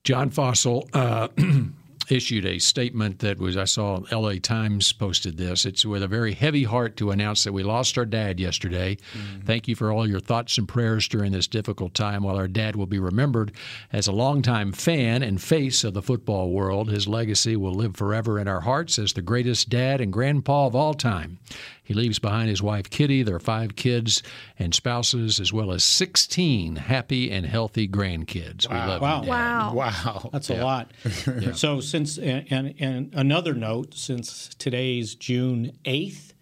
[0.05, 1.29] John Fassel uh,
[2.11, 5.65] issued a statement that was I saw LA Times posted this.
[5.65, 8.97] It's with a very heavy heart to announce that we lost our dad yesterday.
[8.97, 9.41] Mm-hmm.
[9.47, 12.23] Thank you for all your thoughts and prayers during this difficult time.
[12.23, 13.53] While our dad will be remembered
[13.93, 18.39] as a longtime fan and face of the football world, his legacy will live forever
[18.39, 21.39] in our hearts as the greatest dad and grandpa of all time.
[21.85, 24.23] He leaves behind his wife Kitty, their five kids
[24.59, 28.69] and spouses, as well as 16 happy and healthy grandkids.
[28.69, 29.17] We love Wow.
[29.21, 29.29] you, Dad.
[29.29, 29.75] Wow.
[29.75, 30.31] Wow.
[30.33, 30.91] That's a lot.
[31.55, 36.33] So since and, and and another note, since today's June eighth,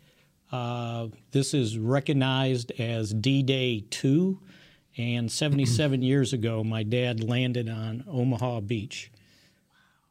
[0.52, 4.38] uh, this is recognized as D-Day two,
[4.96, 9.11] and 77 years ago, my dad landed on Omaha Beach.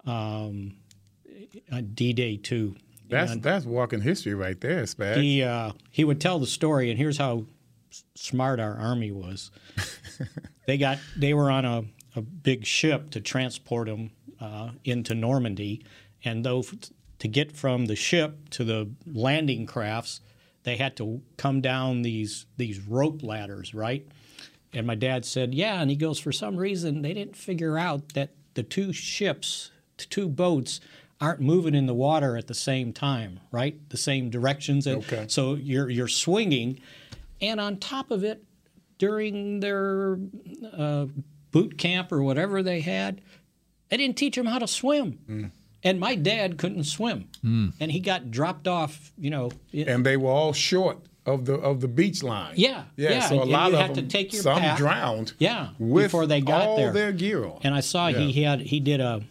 [0.06, 0.76] Um,
[1.72, 2.76] on D-Day two.
[3.12, 5.17] That's And that's walking history right there, Spag.
[5.21, 7.45] he uh, he would tell the story, and here's how
[7.91, 9.52] s- smart our army was.
[10.67, 11.84] they got they were on a,
[12.15, 15.84] a big ship to transport them uh, into Normandy,
[16.24, 16.63] and though
[17.19, 20.21] to get from the ship to the landing crafts,
[20.63, 24.08] they had to come down these these rope ladders, right?
[24.74, 28.13] And my dad said, "Yeah," and he goes, "For some reason, they didn't figure out
[28.13, 30.80] that the two ships, the two boats."
[31.22, 33.78] Aren't moving in the water at the same time, right?
[33.90, 34.88] The same directions.
[34.88, 35.26] And Okay.
[35.28, 36.80] So you're you're swinging,
[37.40, 38.44] and on top of it,
[38.98, 40.18] during their
[40.74, 41.06] uh,
[41.52, 43.22] boot camp or whatever they had,
[43.90, 45.52] they didn't teach them how to swim.
[45.84, 49.12] And my dad couldn't swim, and he got dropped off.
[49.18, 52.54] You know, it- and they were all short of the of the beach line.
[52.56, 53.10] Yeah, yeah.
[53.12, 54.78] yeah, So a and lot you of had to them, take your some pack.
[54.78, 55.34] drowned.
[55.40, 56.92] Yeah, with before they got all there.
[56.94, 57.60] their gear on.
[57.64, 59.24] And I saw he had he did a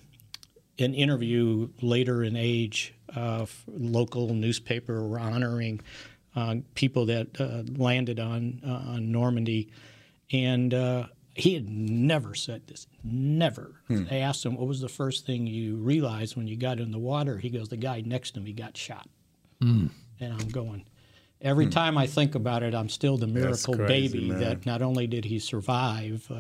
[0.81, 5.81] an interview later in age, uh, local newspaper honoring
[6.37, 9.71] uh, people that uh, landed on uh, on Normandy,
[10.33, 12.87] and uh, he had never said this.
[13.03, 13.81] Never.
[13.89, 16.99] They asked him what was the first thing you realized when you got in the
[16.99, 17.39] water.
[17.39, 19.09] He goes, the guy next to me got shot,
[20.21, 20.85] and I'm going.
[21.43, 24.41] Every time I think about it, I'm still the miracle crazy, baby man.
[24.41, 26.31] that not only did he survive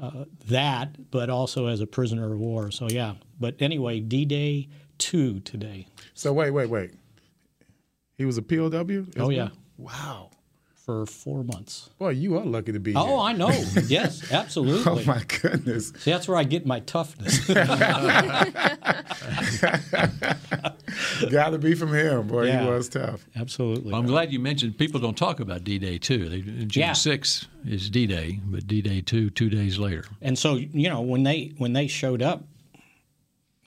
[0.00, 2.70] uh, that, but also as a prisoner of war.
[2.70, 3.14] So yeah.
[3.40, 5.86] But anyway, D-Day two today.
[6.14, 6.92] So wait, wait, wait.
[8.16, 9.06] He was a POW.
[9.18, 10.30] Oh yeah, Wow.
[10.84, 11.88] For four months.
[11.98, 13.14] Boy, you are lucky to be Oh, here.
[13.14, 13.48] Oh, I know.
[13.86, 14.92] Yes, absolutely.
[14.92, 15.92] Oh my goodness.
[15.98, 17.38] See, that's where I get my toughness.
[21.30, 22.26] Got to be from him.
[22.28, 22.62] Boy, Yeah.
[22.64, 23.26] he was tough.
[23.36, 23.92] absolutely.
[23.94, 26.28] I'm glad you mentioned people don't talk about D-Day 2.
[26.28, 26.92] They, June Yeah.
[26.92, 30.04] 6 is D-Day, but D-Day 2 two days later.
[30.20, 32.44] And so you know when they when they showed up,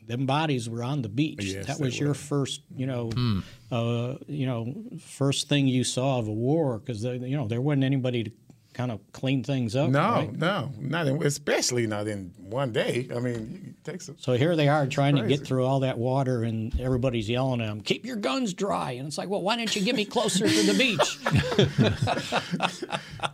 [0.07, 1.43] them bodies were on the beach.
[1.43, 2.13] Yes, that was your were.
[2.15, 3.39] first, you know, Hmm.
[3.71, 7.83] uh, you know, first thing you saw of a war because you know there wasn't
[7.83, 8.31] anybody to
[8.73, 9.89] kind of clean things up.
[9.89, 10.31] No, right?
[10.37, 13.07] no, not in, especially not in one day.
[13.15, 15.97] I mean, it takes a, So here they are trying to get through all that
[15.97, 19.55] water, and everybody's yelling at them, "Keep your guns dry!" And it's like, well, why
[19.55, 21.17] didn't you get me closer to the beach?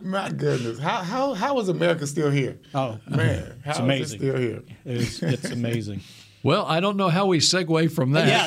[0.00, 0.78] my goodness.
[0.78, 2.58] How how how is America still here?
[2.74, 4.18] Oh, Man, how it's is it amazing.
[4.18, 4.62] still here?
[4.84, 6.00] It's, it's amazing.
[6.44, 8.28] Well, I don't know how we segue from that.
[8.28, 8.44] Yeah,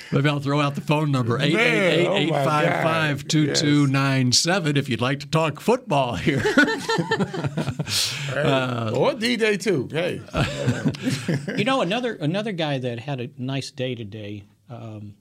[0.12, 3.24] Maybe I'll throw out the phone number Man, oh my God.
[3.24, 6.42] 888-855-2297 if you'd like to talk football here.
[8.30, 9.88] Hey, or D Day too.
[9.90, 10.20] Hey,
[11.56, 15.16] you know another another guy that had a nice day today, um,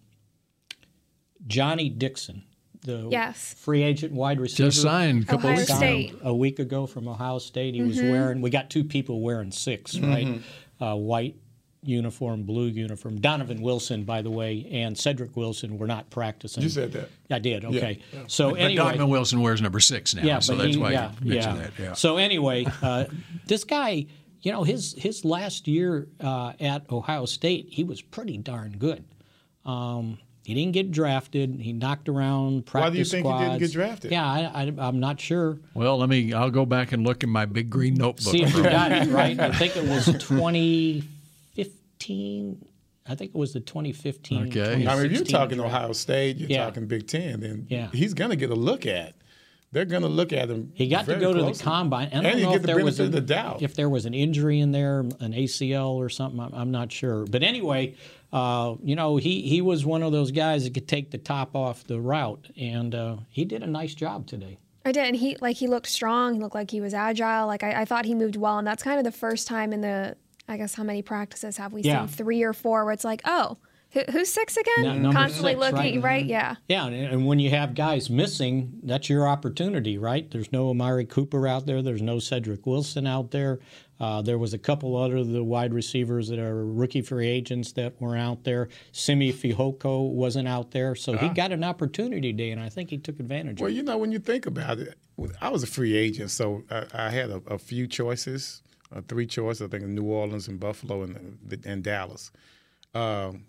[1.47, 2.43] Johnnie Dixon.
[2.81, 3.53] The Yes.
[3.57, 4.69] free agent wide receiver.
[4.69, 5.77] Just signed a couple Ohio weeks ago.
[5.77, 6.15] State.
[6.23, 7.75] a week ago from Ohio State.
[7.75, 8.11] He was Mhm.
[8.11, 8.41] wearing.
[8.41, 10.41] We got two people wearing 6 right?
[10.81, 11.35] Uh, white
[11.83, 13.19] uniform, blue uniform.
[13.21, 16.61] Donovan Wilson, by the way, and Cedric Wilson were not practicing.
[16.63, 17.09] You said that.
[17.31, 17.63] I did.
[17.65, 17.99] Okay.
[18.13, 18.19] yeah.
[18.27, 21.11] So but anyway, Donovan Wilson wears number six now, yeah, so that's he, why yeah,
[21.23, 21.63] you mentioned yeah.
[21.63, 21.71] that.
[21.79, 21.93] Yeah.
[21.93, 23.05] So anyway, uh,
[23.45, 24.07] this guy,
[24.41, 29.05] you know, his his last year uh, at Ohio State, he was pretty darn good.
[29.65, 31.59] Um, he didn't get drafted.
[31.59, 34.11] He knocked around practice Why do you think he didn't get drafted?
[34.11, 35.59] Yeah, I, I, I'm not sure.
[35.73, 36.33] Well, let me.
[36.33, 38.31] I'll go back and look in my big green notebook.
[38.31, 39.39] See if you got it right.
[39.39, 40.05] I think it was
[41.55, 42.65] 2015.
[43.07, 44.47] I think it was the 2015.
[44.49, 44.73] Okay.
[44.87, 45.73] I mean, if you're talking draft.
[45.73, 46.65] Ohio State, you're Yeah.
[46.65, 47.89] talking Big Ten, then Yeah.
[47.91, 49.15] he's going to get a look at.
[49.71, 50.71] They're going to look at him.
[50.75, 52.09] He got to very go to the combine.
[52.11, 53.33] And I And don't you know get if the there was benefit a, of the
[53.33, 53.61] doubt.
[53.61, 56.39] if there was an injury in there, an ACL or something.
[56.39, 57.25] I'm, I'm not sure.
[57.25, 57.95] But anyway,
[58.31, 61.55] uh, you know, he he was one of those guys that could take the top
[61.55, 64.59] off the route, and uh, he did a nice job today.
[64.85, 66.35] I did, and he like he looked strong.
[66.35, 67.47] He looked like he was agile.
[67.47, 69.81] Like I, I thought he moved well, and that's kind of the first time in
[69.81, 70.15] the
[70.47, 72.05] I guess how many practices have we Yeah.
[72.05, 72.15] seen?
[72.15, 73.57] Three or four, where it's like, oh,
[73.91, 75.01] who, who's six again?
[75.01, 76.03] Number Constantly six, looking, right?
[76.03, 76.25] right?
[76.25, 76.55] Yeah.
[76.67, 80.29] Yeah, and, and when you have guys missing, that's your opportunity, right?
[80.29, 81.81] There's no Amari Cooper out there.
[81.83, 83.59] There's no Cedric Wilson out there.
[83.99, 87.99] Uh, there was a couple other the wide receivers that are rookie free agents that
[88.01, 88.69] were out there.
[88.93, 91.33] Simi Fehoko wasn't out there, so he Ah.
[91.33, 93.75] got an opportunity today, and I think he took advantage Well, of it.
[93.75, 94.95] Well, you know, when you think about it,
[95.41, 98.63] I was a free agent, so I, I had a, a few choices,
[98.95, 99.61] uh, three choices.
[99.63, 102.31] I think in New Orleans and Buffalo and and Dallas,
[102.93, 103.43] um,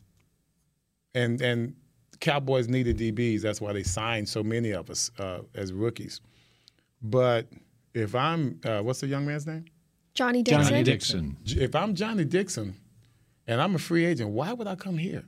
[1.15, 1.75] and and
[2.19, 3.43] Cowboys needed DBs.
[3.43, 6.21] That's why they signed so many of us uh, as rookies.
[7.01, 7.47] But
[7.95, 9.65] if I'm, uh, what's the young man's name?
[10.15, 10.65] Johnnie Dixon.
[10.65, 11.37] Johnnie Dixon.
[11.47, 12.75] If I'm Johnnie Dixon,
[13.47, 15.25] and I'm a free agent, why would I come here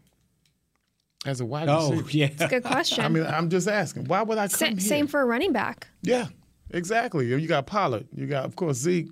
[1.24, 2.10] as a wide Oh, receiver?
[2.10, 2.26] yeah.
[2.36, 3.04] That's a good question.
[3.04, 4.80] I mean, I'm just asking, why would I come Sa- here?
[4.80, 5.88] same for a running back.
[6.02, 6.28] Yeah,
[6.70, 7.26] exactly.
[7.26, 8.06] You got Pollard.
[8.14, 9.08] You got, of course, Zeke.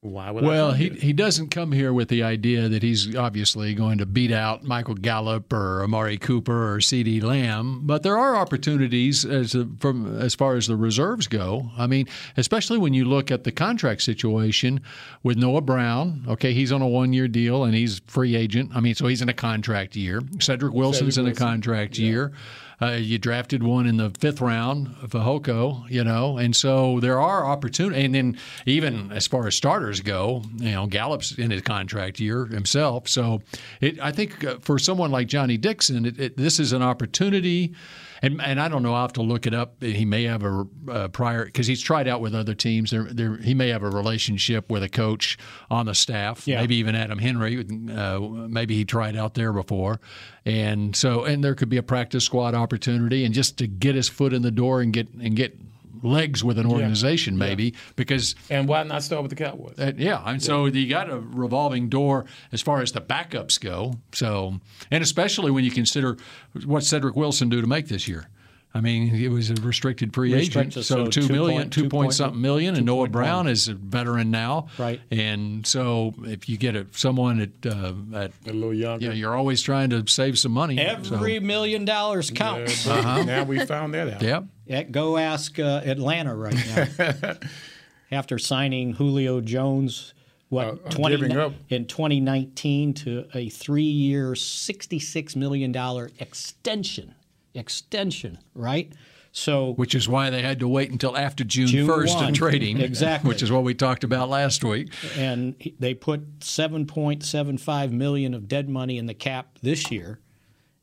[0.00, 3.98] Why would Well, he he doesn't come here with the idea that he's obviously going
[3.98, 9.24] to beat out Michael Gallup or Amari Cooper or CeeDee Lamb, but there are opportunities
[9.24, 11.72] as a, from as far as the reserves go.
[11.76, 12.06] I mean,
[12.36, 14.82] especially when you look at the contract situation
[15.24, 16.24] with Noah Brown.
[16.28, 18.70] Okay, he's on a one-year deal and he's free agent.
[18.76, 20.22] I mean, so he's in a contract year.
[20.38, 21.46] Cedric Wilson's Cedric in a Wilson.
[21.46, 22.32] contract year.
[22.80, 27.44] Uh, you drafted one in the fifth round Fehoko, you know, and so there are
[27.44, 28.04] opportunities.
[28.04, 32.46] And then even as far as starters go, you know, Gallup's in his contract year
[32.46, 33.08] himself.
[33.08, 33.42] So
[33.80, 37.74] it, I think uh, for someone like Johnnie Dixon, it, it, this is an opportunity.
[38.20, 38.94] And, and I don't know.
[38.94, 39.82] I'll have to look it up.
[39.82, 42.90] He may have a uh, prior because he's tried out with other teams.
[42.90, 45.38] There, there, he may have a relationship with a coach
[45.70, 46.46] on the staff.
[46.46, 46.60] Yeah.
[46.60, 47.64] Maybe even Adam Henry.
[47.92, 50.00] Uh, maybe he tried out there before,
[50.44, 54.08] and so and there could be a practice squad opportunity, and just to get his
[54.08, 55.56] foot in the door and get and get
[56.02, 59.78] legs with an organization, maybe because and why not start with the Cowboys?
[59.78, 63.94] uh, yeah, and so you got a revolving door as far as the backups go.
[64.12, 66.16] So, and especially when you consider
[66.64, 68.28] what Cedric Wilson do to make this year.
[68.74, 71.82] I mean, he was a restricted free agent, so, so two two million, point- two
[71.84, 73.12] two point point- something million, and Noah 2.1.
[73.12, 75.00] Brown is a veteran now, Right.
[75.10, 79.04] And so, if you get a, someone at, uh, at A little younger.
[79.04, 80.78] you know, you're always trying to save some money.
[80.78, 82.86] Every million dollars counts.
[82.86, 83.24] Uh-huh.
[83.24, 84.22] Now we found that out.
[84.22, 84.44] yep.
[84.66, 87.34] Yeah, go ask uh, Atlanta right now.
[88.10, 90.14] After signing Julio Jones,
[90.50, 91.52] what Uh, uh, 20, up.
[91.68, 97.14] in 2019 to a three-year, 66 million dollar extension,
[97.54, 98.92] extension, right?
[99.32, 102.28] So Which is why they had to wait until after June, June 1st 1.
[102.28, 102.80] in trading.
[102.80, 103.28] Exactly.
[103.28, 104.92] Which is what we talked about last week.
[105.16, 110.18] and they put 7.75 million of dead money in the cap this year,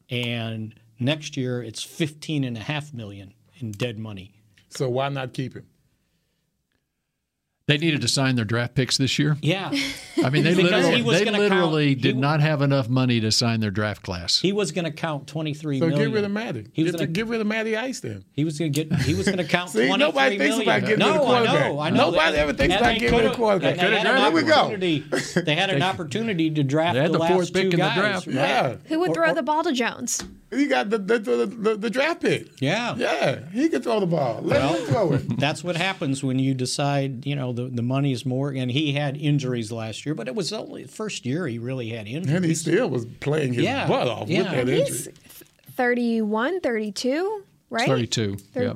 [0.09, 4.31] and next year it's 15 and a half million in dead money.
[4.69, 5.65] So why not keep him?
[7.67, 9.37] They needed to sign their draft picks this year.
[9.41, 9.71] Yeah,
[10.23, 13.19] I mean, they literally, he was they literally count- did he- not have enough money
[13.21, 14.39] to sign their draft class.
[14.39, 16.09] he was going to count 23 So million.
[16.09, 16.67] get rid of Matty.
[16.73, 18.23] He was gonna- get rid of Matty Ice then.
[18.33, 19.01] He was going to get.
[19.01, 20.61] He was going to count See, 23 nobody thinks million.
[20.69, 21.79] about getting no, rid of the I know.
[21.79, 22.11] I know.
[22.11, 23.75] Nobody ever thinks about they getting rid of the could've- quarterback.
[23.77, 24.53] They had, There an we go.
[24.53, 24.99] opportunity,
[25.41, 27.71] they had an opportunity to draft They had the, the fourth last pick two in
[27.71, 27.95] the guys.
[27.97, 28.27] draft.
[28.27, 28.35] right?
[28.35, 28.75] Yeah.
[28.89, 30.23] Who would throw the ball to Jones?
[30.55, 32.49] He got the the, the, the, the draft pick.
[32.61, 32.95] Yeah.
[32.95, 34.39] Yeah, he can throw the ball.
[34.41, 35.37] Let Well, him throw it.
[35.39, 38.51] That's what happens when you decide, you know, the, the money is more.
[38.51, 41.89] And he had injuries last year, but it was only the first year he really
[41.89, 42.35] had injuries.
[42.35, 44.41] And he still was playing his Yeah, butt off yeah.
[44.43, 45.13] with that He's injury.
[45.71, 47.87] 31, 32, right?
[47.87, 48.37] 32.
[48.55, 48.75] Yep.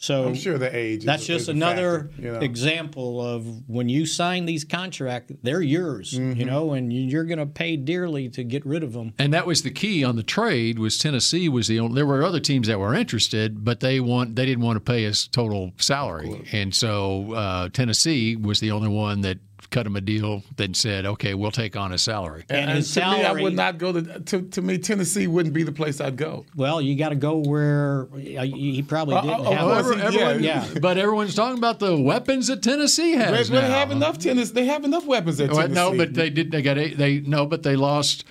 [0.00, 0.04] 32?
[0.04, 1.04] So I'm sure the age.
[1.04, 2.38] That's is, just is another factor, you know?
[2.40, 6.38] example of when you sign these contracts, they're yours, Mm-hmm.
[6.40, 9.12] you know, and you- you're going to pay dearly to get rid of them.
[9.18, 10.78] And that was the key on the trade.
[10.78, 11.94] Was Tennessee was the only.
[11.96, 15.02] There were other teams that were interested, but they want they didn't want to pay
[15.02, 19.38] his total salary, and so uh, Tennessee was the only one that
[19.70, 23.00] cut him a deal that said, "Okay, we'll take on his salary." And his to
[23.00, 24.42] me, I would not go to, to.
[24.42, 26.46] To me, Tennessee wouldn't be the place I'd go.
[26.56, 29.86] Well, you got to go where uh, he probably Uh, didn't oh, have.
[29.86, 30.66] oh, a- Everyone, yeah.
[30.80, 33.68] but everyone's talking about the weapons that Tennessee has they now.
[33.68, 34.50] have enough tennis.
[34.52, 35.74] They have enough weapons at Well, Tennessee.
[35.74, 36.50] no, but they did.
[36.50, 38.24] They got eight, they no, but they lost.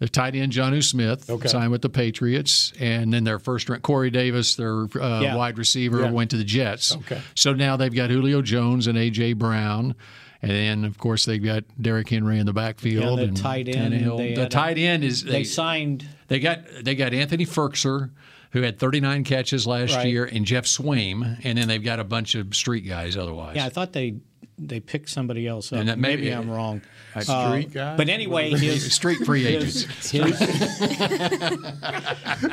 [0.00, 1.48] The tight end Jonnu Smith Okay.
[1.48, 5.34] signed with the Patriots, and then their first round Corey Davis, their uh, Yeah.
[5.34, 6.12] wide receiver, Yeah.
[6.12, 6.94] went to the Jets.
[6.94, 7.20] Okay.
[7.34, 9.96] So now they've got Julio Jones and AJ Brown,
[10.42, 13.68] and then of course they've got Derrick Henry in the backfield Yeah, the and tight
[13.68, 14.18] end, Tannehill.
[14.18, 18.10] they The a- uh, tight end is They signed they got they got Anthony Firkser,
[18.52, 20.06] who had 39 catches last Right.
[20.08, 23.56] year, and Geoff Swaim, and then they've got a bunch of street guys otherwise.
[23.56, 24.16] Yeah, I thought they
[24.58, 25.78] they picked somebody else up.
[25.80, 26.82] And that may maybe be- I'm wrong.
[27.14, 27.96] A Uh, street guy?
[27.96, 29.82] But anyway, his Street free agents.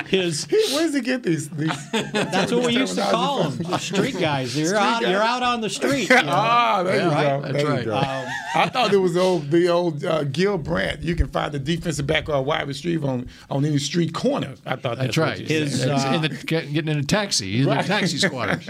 [0.08, 1.50] his, his Where does he get these?
[1.50, 4.58] these that's what we used to call them, the street guys.
[4.58, 6.10] You're out, you're out on the street.
[6.10, 6.22] you know?
[6.28, 7.42] Ah, there you right, go.
[7.42, 7.86] that's there you right.
[7.86, 7.96] go.
[7.98, 8.26] Um,
[8.56, 11.02] I thought it was the old, the old uh, Gil Brandt.
[11.04, 14.56] You can find the defensive back or wide receiver on, on any street corner.
[14.66, 15.38] I thought that's, That's right.
[15.38, 18.66] His, uh, in the, getting in a taxi, in the taxi squatters.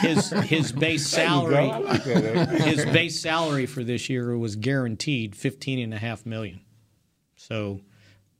[0.00, 1.68] his his base There salary
[2.26, 2.60] I like that.
[2.60, 6.60] his base salary for this year was guaranteed fifteen and a half million.
[7.36, 7.80] So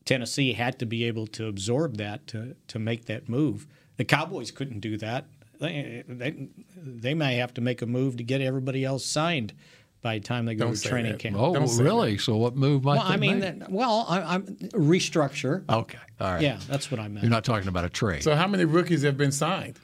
[0.05, 3.67] Tennessee had to be able to absorb that to to make that move.
[3.97, 5.27] The Cowboys couldn't do that.
[5.61, 9.53] They they, they may have to make a move to get everybody else signed
[10.03, 11.19] by the time they go Don't to training that.
[11.19, 11.37] camp.
[11.39, 12.19] Oh, Don't say really?
[12.19, 13.59] So what move might well, they I mean, make?
[13.61, 15.65] that, well, I, I'm restructure.
[15.69, 16.43] okay, all right.
[16.43, 17.25] Yeah, that's what I meant.
[17.25, 18.23] You're not talking about a trade.
[18.23, 19.79] So how many rookies have been signed?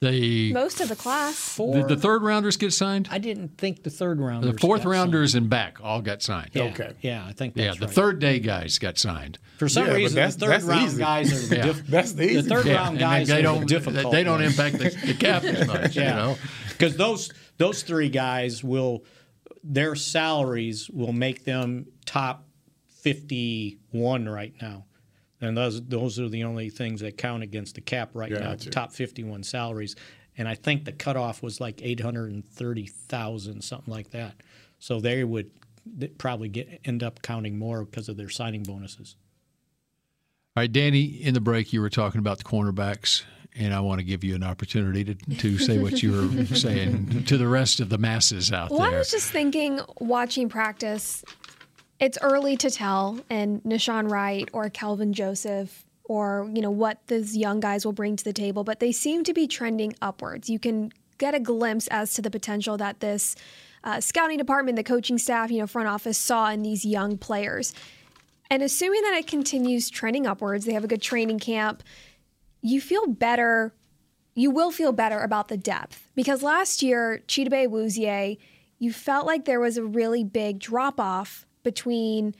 [0.00, 1.56] The, Most of the class.
[1.56, 3.08] the the third rounders get signed.
[3.10, 4.44] I didn't think the third round.
[4.44, 6.50] The fourth rounders and back all got signed.
[6.52, 6.92] Yeah, Okay.
[7.00, 7.94] Yeah, I think Yeah, the right.
[7.94, 9.38] third day guys got signed.
[9.58, 10.98] For some Yeah, reason, that's- the third that's round easy.
[10.98, 11.62] guys are the Yeah.
[11.62, 14.12] diff- That's the the third Yeah, round guys they are don't the difficult.
[14.12, 15.96] they don't impact the, the cap as much.
[15.96, 16.38] Yeah, You know,
[16.70, 19.04] because those those three guys will
[19.62, 22.46] their salaries will make them top
[23.00, 24.84] fifty one right now,
[25.44, 28.54] and those those are the only things that count against the cap right now.
[28.56, 29.96] The top fifty one salaries,
[30.38, 34.34] and I think the cutoff was like eight hundred and thirty thousand, something like that.
[34.78, 35.50] So they would
[36.18, 39.16] probably get end up counting more because of their signing bonuses.
[40.56, 41.02] all right, Danny.
[41.02, 43.24] In the break, you were talking about the cornerbacks,
[43.54, 47.24] and I want to give you an opportunity to to say what you were saying
[47.24, 48.78] to the rest of the masses out there.
[48.78, 51.24] Well, I was just thinking, watching practice,
[52.00, 57.34] it's early to tell, and Nahshon Wright or Kelvin Joseph or you know what those
[57.34, 60.50] young guys will bring to the table, but they seem to be trending upwards.
[60.50, 63.36] You can get a glimpse as to the potential that this
[63.84, 67.72] uh, scouting department, the coaching staff, you know, front office saw in these young players.
[68.50, 71.82] And assuming that it continues trending upwards, they have a good training camp.
[72.60, 73.72] You feel better
[74.34, 78.38] you will feel better about the depth because last year, Chidobe Awuzie,
[78.78, 82.34] you felt like there was a really big drop off between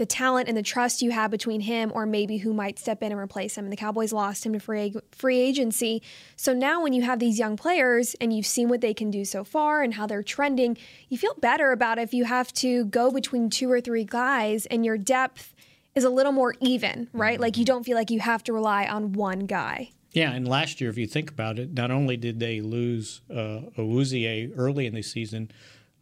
[0.00, 3.12] the talent and the trust you have between him or maybe who might step in
[3.12, 3.66] and replace him.
[3.66, 6.02] And the Cowboys lost him to free, free agency.
[6.36, 9.26] So now, when you have these young players and you've seen what they can do
[9.26, 10.78] so far and how they're trending,
[11.10, 14.86] you feel better about if you have to go between two or three guys and
[14.86, 15.54] your depth
[15.94, 17.38] is a little more even, right?
[17.38, 19.90] Like you don't feel like you have to rely on one guy.
[20.12, 23.60] Yeah, and last year, if you think about it, not only did they lose uh,
[23.76, 25.50] Awuzie early in the season,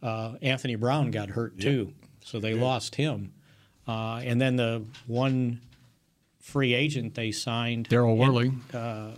[0.01, 1.93] uh, Anthony Brown got hurt too,
[2.29, 3.33] so they lost him.
[3.87, 5.61] Uh, and then the one
[6.39, 8.51] free agent they signed, Daryl Worley.
[8.73, 9.11] Uh,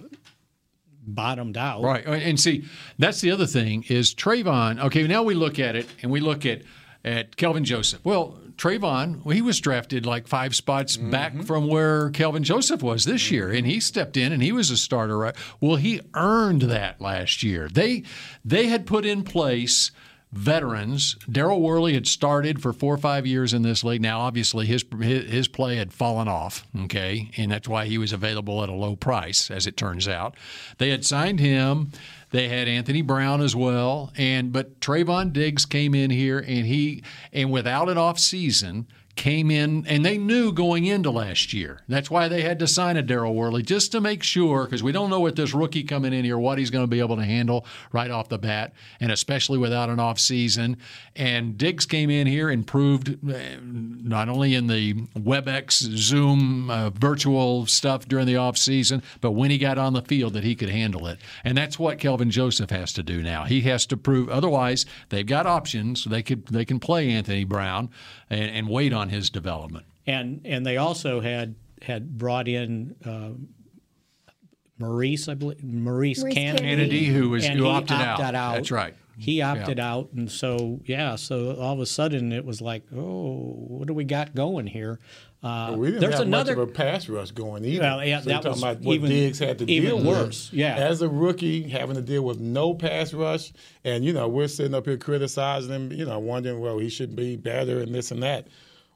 [1.05, 1.84] bottomed out.
[1.84, 2.07] Right.
[2.07, 2.66] Uh, and see,
[2.97, 4.80] that's the other thing is Trevon.
[4.86, 6.62] Okay, now we look at it and we look at
[7.03, 7.99] at Kelvin Joseph.
[8.05, 11.09] Well, Trevon, well, he was drafted like five spots mm-hmm.
[11.09, 14.70] back from where Kelvin Joseph was this year, and he stepped in and he was
[14.70, 15.18] a starter.
[15.18, 15.36] Right.
[15.59, 17.68] Well, he earned that last year.
[17.68, 18.03] They
[18.45, 19.91] they had put in place
[20.32, 21.15] veterans.
[21.29, 24.01] Daryl Worley had started for four or five years in this league.
[24.01, 26.65] Now, obviously, his, his play had fallen off.
[26.84, 30.36] Okay, and that's why he was available at a low price, as it turns out.
[30.77, 31.91] They had signed him.
[32.32, 37.03] They had Anthony Brown as well, and but Trevon Diggs came in here, and he
[37.34, 41.82] and without an off season came in, and they knew going into last year.
[41.88, 44.91] That's why they had to sign a Daryl Worley just to make sure, because we
[44.91, 47.26] don't know what this rookie coming in here, what he's going to be able to
[47.26, 50.78] handle right off the bat, and especially without an off season.
[51.16, 56.89] And Diggs came in here and proved uh, not only in the WebEx, Zoom, uh,
[56.91, 60.55] virtual stuff during the off season, but when he got on the field that he
[60.55, 61.20] could handle it.
[61.43, 63.43] And that's what Kelvin Joseph has to do now.
[63.43, 64.30] He has to prove.
[64.30, 66.05] Otherwise, they've got options.
[66.05, 67.89] They could they can play Anthony Brown
[68.32, 69.86] and, and wait on his development.
[70.07, 72.95] And and they also had had brought in.
[73.05, 73.32] Uh,
[74.79, 78.17] Maurice, I believe, Maurice, Maurice Canady, Canady, who was- and who he opted out.
[78.55, 78.95] That's right.
[79.22, 83.53] He opted out, and so yeah, so all of a sudden it was like, oh,
[83.67, 84.99] what do we got going here?
[85.43, 87.82] Uh, we didn't there's another much of a pass rush going either.
[87.82, 90.51] Well, yeah, so that talking was about what even- Diggs had to even deal worse,
[90.51, 90.59] with.
[90.59, 90.76] yeah.
[90.76, 93.51] As a rookie, having to deal with no pass rush,
[93.84, 97.15] and you know we're sitting up here criticizing him, you know, wondering, well, he should
[97.15, 98.47] be better and this and that.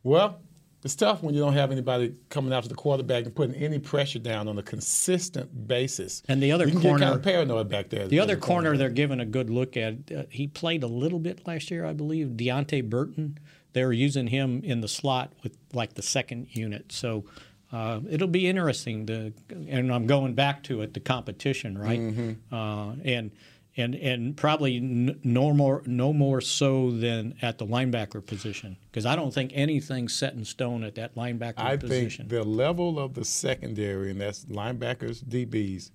[0.04, 0.40] Well,
[0.86, 4.20] it's tough when you don't have anybody coming after the quarterback and putting any pressure
[4.20, 6.22] down on a consistent basis.
[6.28, 8.08] And the other you corner, kind of paranoid back there.
[8.08, 9.96] The other a corner they're giving a good look at.
[10.16, 12.28] Uh, he played a little bit last year, I believe.
[12.38, 13.40] Deante Burton.
[13.74, 16.92] They were using him in the slot with like the second unit.
[16.92, 17.26] So
[17.72, 19.34] uh, it'll be interesting to.
[19.50, 22.00] And I'm going back to it, the competition, right?
[22.00, 22.56] Mm-hmm.
[22.56, 23.32] Uh, and
[23.78, 29.06] and and probably n- no more no more so than at the linebacker position because
[29.06, 32.28] I don't think anything's set in stone at that linebacker I position.
[32.28, 35.92] I think the level of the secondary, and that's linebackers, DBs.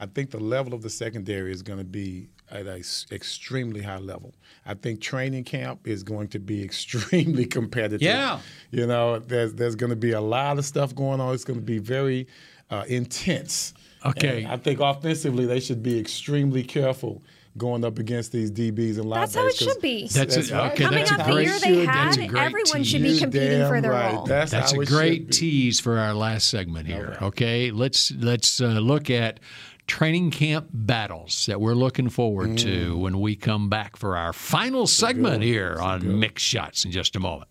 [0.00, 3.98] I think the level of the secondary is going to be at an extremely high
[3.98, 4.34] level.
[4.66, 8.02] I think training camp is going to be extremely competitive.
[8.02, 8.40] Yeah.
[8.70, 11.34] you know, there's there's going to be a lot of stuff going on.
[11.34, 12.26] It's going to be very
[12.70, 13.74] uh, intense.
[14.04, 14.42] Okay.
[14.44, 17.22] And I think offensively they should be extremely careful
[17.56, 19.14] going up against these DBs and linebackers.
[19.14, 20.08] That's how it should be.
[20.08, 20.50] That's it.
[20.50, 20.72] right.
[20.72, 23.18] Okay, Coming that's a off the year they that's a had, great everyone should be
[23.18, 24.14] competing for their right.
[24.14, 24.26] role.
[24.26, 27.16] That's, That's a great tease for our last segment here.
[27.22, 29.38] Okay, let's let's uh, look at
[29.86, 32.58] training camp battles that we're looking forward Mm.
[32.58, 37.14] to when we come back for our final segment here on Mixed Shots in just
[37.16, 37.50] a moment.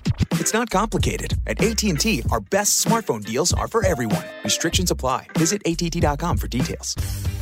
[0.33, 1.35] It's not complicated.
[1.47, 4.23] At AT&T, our best smartphone deals are for everyone.
[4.43, 5.27] Restrictions apply.
[5.37, 6.95] Visit att.com for details.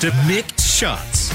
[0.00, 1.32] To Mixed Shots.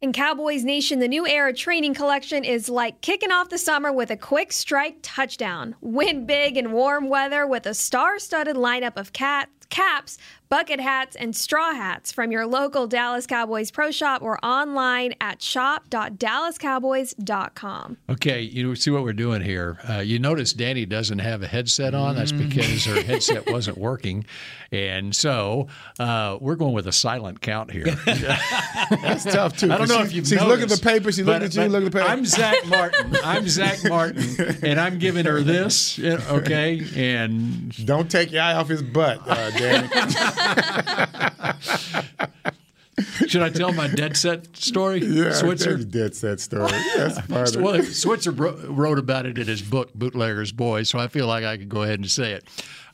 [0.00, 4.12] In Cowboys Nation, the new era training collection is like kicking off the summer with
[4.12, 5.74] a quick strike touchdown.
[5.80, 10.18] Win big in warm weather with a star studded lineup of cat, caps,
[10.48, 15.40] bucket hats, and straw hats from your local Dallas Cowboys Pro Shop or online at
[15.40, 17.96] shop.dallascowboys.com.
[18.08, 19.78] Okay, you see what we're doing here.
[19.88, 22.16] Uh, you notice Danny doesn't have a headset on.
[22.16, 22.48] That's Mm.
[22.48, 24.24] because her headset wasn't working,
[24.72, 25.68] and so
[25.98, 27.84] uh, we're going with a silent count here.
[28.06, 29.72] That's tough too.
[29.72, 31.12] I don't know She- if you've she's looking at the noticed, paper.
[31.12, 31.60] She's looking at you.
[31.62, 32.10] but Looking at the paper.
[32.10, 33.16] I'm Zach Martin.
[33.24, 35.98] I'm Zach Martin, and I'm giving her this.
[35.98, 39.88] Okay, and don't take your eye off his butt, uh, Danny.
[43.28, 45.04] Should I tell my dead set story?
[45.04, 45.76] Yeah, Switzer.
[45.78, 46.70] dead set story.
[46.96, 47.62] That's funny.
[47.64, 51.44] Well, Switzer bro- wrote about it in his book, Bootlegger's Boy, so I feel like
[51.44, 52.44] I could go ahead and say it.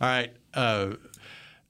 [0.01, 0.33] All right.
[0.55, 0.95] Uh,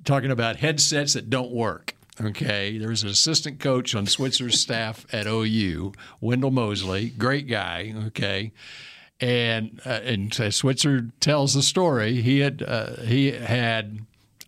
[0.05, 1.95] talking about headsets that don't work.
[2.21, 7.93] Okay, there was an assistant coach on Switzer's staff at OU, Wendell Mosley, great guy.
[8.07, 8.53] Okay,
[9.21, 12.23] and uh, and Switzer tells the story.
[12.23, 13.99] He had uh, he had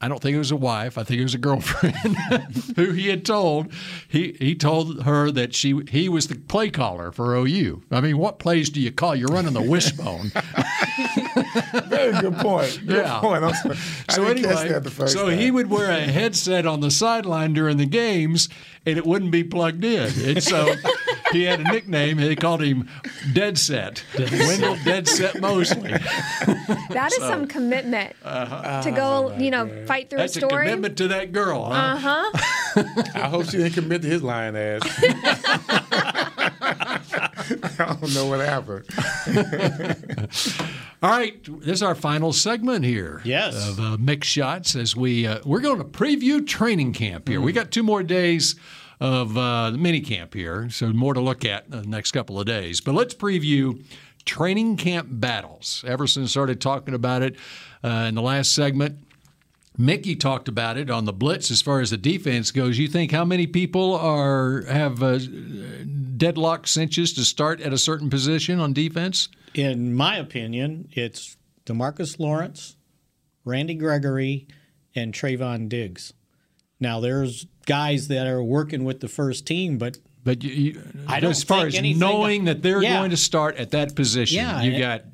[0.01, 0.97] I don't think it was a wife.
[0.97, 1.97] I think it was a girlfriend
[2.77, 3.73] who he had told.
[4.09, 7.83] He he told her that she he was the play caller for OU.
[7.91, 9.17] I mean, what plays do you call?
[9.17, 10.31] You're running the wishbone.
[11.89, 12.81] Very good point.
[12.87, 13.21] Good yeah.
[13.21, 13.43] point.
[13.43, 13.77] I'm sorry.
[14.11, 15.39] So anyway, so time.
[15.39, 18.49] he would wear a headset on the sideline during the games,
[18.87, 20.13] and it wouldn't be plugged in.
[20.29, 20.75] And so
[21.33, 22.17] he had a nickname.
[22.19, 22.89] They called him
[23.33, 24.03] Dead Set.
[24.19, 25.93] Wendell Dead Set Mosley.
[26.91, 28.83] That is So- some commitment Uh-huh.
[28.83, 31.73] to go, you know, fight through That's a a commitment to that girl, huh?
[31.73, 32.31] Uh huh.
[33.15, 34.83] I hope she didn't commit to his lying ass.
[36.61, 38.85] I don't know what happened.
[41.03, 43.21] All right, this is our final segment here.
[43.25, 43.55] Yes.
[43.69, 47.41] of uh, mixed shots as we uh, we're going to preview training camp here.
[47.41, 48.57] We got two more days
[49.01, 52.41] of uh, the mini camp here, so more to look at in the next couple
[52.41, 52.81] of days.
[52.81, 53.85] But let's preview
[54.25, 55.85] training camp battles.
[55.87, 57.37] Everson started talking about it
[57.83, 58.99] uh, in the last segment.
[59.81, 62.79] Mickey talked about it on the blitz as far as the defense goes.
[62.79, 65.21] You think how many people are have uh,
[66.17, 69.29] deadlock cinches to start at a certain position on defense?
[69.55, 72.77] In my opinion, it's Demarcus Lawrence,
[73.45, 74.49] Randy Gregory,
[74.97, 76.13] and Trevon Diggs.
[76.81, 81.21] Now, there's guys that are working with the first team, but But you, you, I
[81.21, 82.99] don't as far think as anything- knowing that they're Yeah.
[82.99, 85.05] going to start at that position, Yeah, you got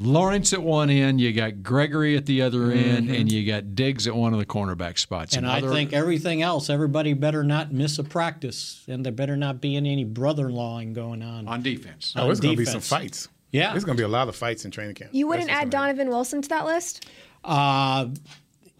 [0.00, 3.20] Lawrence at one end, you got Gregory at the other end, Mhm.
[3.20, 5.36] and you got Diggs at one of the cornerback spots.
[5.36, 9.36] and I other- think everything else, everybody better not miss a practice, and there better
[9.36, 12.12] not be any brother-in-lawing going on on defense.
[12.16, 13.28] Oh, On it's going to be some fights.
[13.50, 13.72] Yeah.
[13.72, 15.10] There's going to be a lot of fights in training camp.
[15.12, 17.06] You wouldn't add Donovan Wilson to that list?
[17.44, 18.06] Uh,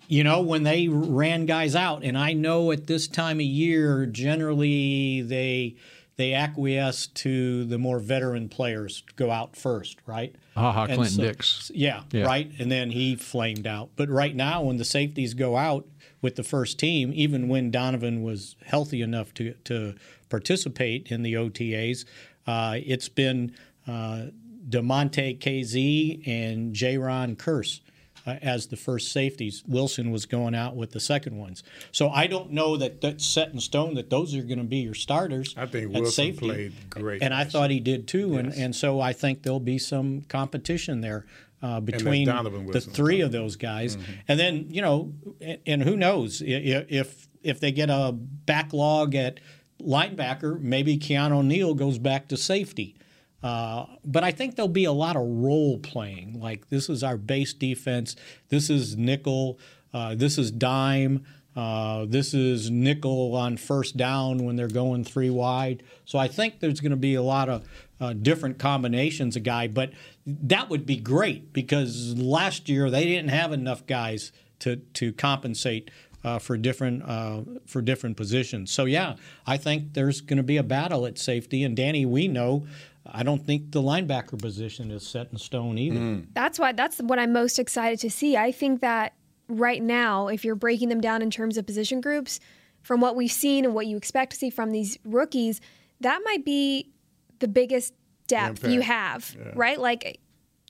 [0.08, 4.06] you know, when they ran guys out, and I know at this time of year,
[4.06, 5.76] generally they
[6.16, 10.34] they acquiesce to the more veteran players to go out first, right?
[10.56, 11.70] Ha-ha, Clinton so- Dix.
[11.72, 12.24] Yeah, Yeah.
[12.24, 12.50] right.
[12.58, 13.90] And then he flamed out.
[13.94, 15.86] But right now, when the safeties go out
[16.20, 19.94] with the first team, even when Donovan was healthy enough to to
[20.28, 22.04] participate in the OTAs,
[22.46, 23.52] uh, it's been
[23.86, 24.26] uh,
[24.68, 27.80] Damontae Kazee and Jayron Kearse
[28.28, 29.62] uh, as the first safeties.
[29.66, 31.62] Wilson was going out with the second ones.
[31.92, 34.78] So I don't know that that's set in stone that those are going to be
[34.78, 35.54] your starters.
[35.56, 36.46] I think at Wilson safety.
[36.46, 38.36] played great and I thought he did too.
[38.36, 41.26] And and so I think there'll be some competition there.
[41.60, 42.24] Uh, between
[42.70, 43.98] the three of those guys,
[44.28, 49.40] and then you know, and, and who knows if if they get a backlog at
[49.82, 52.94] linebacker, maybe Keanu Neal goes back to safety.
[53.42, 56.40] Uh, but I think there'll be a lot of role playing.
[56.40, 58.16] Like this is our base defense.
[58.48, 59.58] This is nickel.
[59.92, 61.24] Uh, this is dime.
[61.56, 65.82] Uh, this is nickel on first down when they're going three wide.
[66.04, 67.68] So I think there's going to be a lot of
[68.00, 69.66] uh, different combinations of guy.
[69.66, 69.90] But
[70.26, 74.30] that would be great because last year they didn't have enough guys
[74.60, 75.90] to to compensate
[76.24, 78.70] uh, for different uh, for different positions.
[78.70, 79.16] So yeah,
[79.46, 81.62] I think there's going to be a battle at safety.
[81.64, 82.66] And Danny, we know.
[83.06, 86.22] I don't think the linebacker position is set in stone either.
[86.34, 88.36] That's why that's what I'm most excited to see.
[88.36, 89.14] I think that
[89.48, 92.38] right now, if you're breaking them down in terms of position groups,
[92.82, 95.60] from what we've seen and what you expect to see from these rookies,
[96.00, 96.90] that might be
[97.38, 97.94] the biggest
[98.26, 99.52] depth you have, Yeah.
[99.54, 99.80] right?
[99.80, 100.20] Like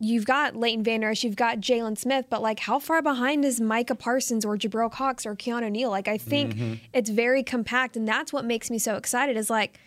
[0.00, 3.60] you've got Leighton Vander Esch, you've got Jaylon Smith, but like how far behind is
[3.60, 5.90] Micah Parsons or Jabril Cox or Keanu Neal?
[5.90, 6.78] Like I think Mhm.
[6.92, 9.36] it's very compact, and that's what makes me so excited.
[9.36, 9.78] Is like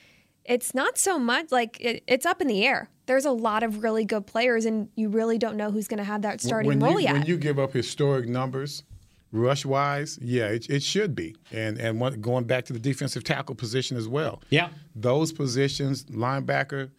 [0.46, 2.90] it's not so much like it, it's up in the air.
[3.06, 6.04] There's a lot of really good players, and you really don't know who's going to
[6.04, 7.14] have that starting when role you, yet.
[7.14, 8.84] When you give up historic numbers,
[9.32, 11.36] rush wise, yeah, it, it should be.
[11.52, 14.42] And and what, going back to the defensive tackle position as well.
[14.50, 14.70] Yeah.
[14.96, 16.90] Those positions, linebacker,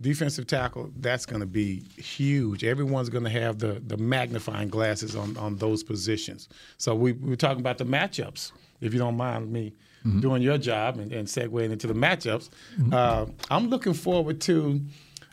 [0.00, 2.64] defensive tackle, that's going to be huge.
[2.64, 6.48] Everyone's going to have the the magnifying glasses on on those positions.
[6.78, 8.52] So we, we were talking about the matchups.
[8.80, 9.74] If you don't mind me
[10.20, 12.48] doing your job and, and segueing into the matchups,
[12.92, 14.80] uh, I'm looking forward to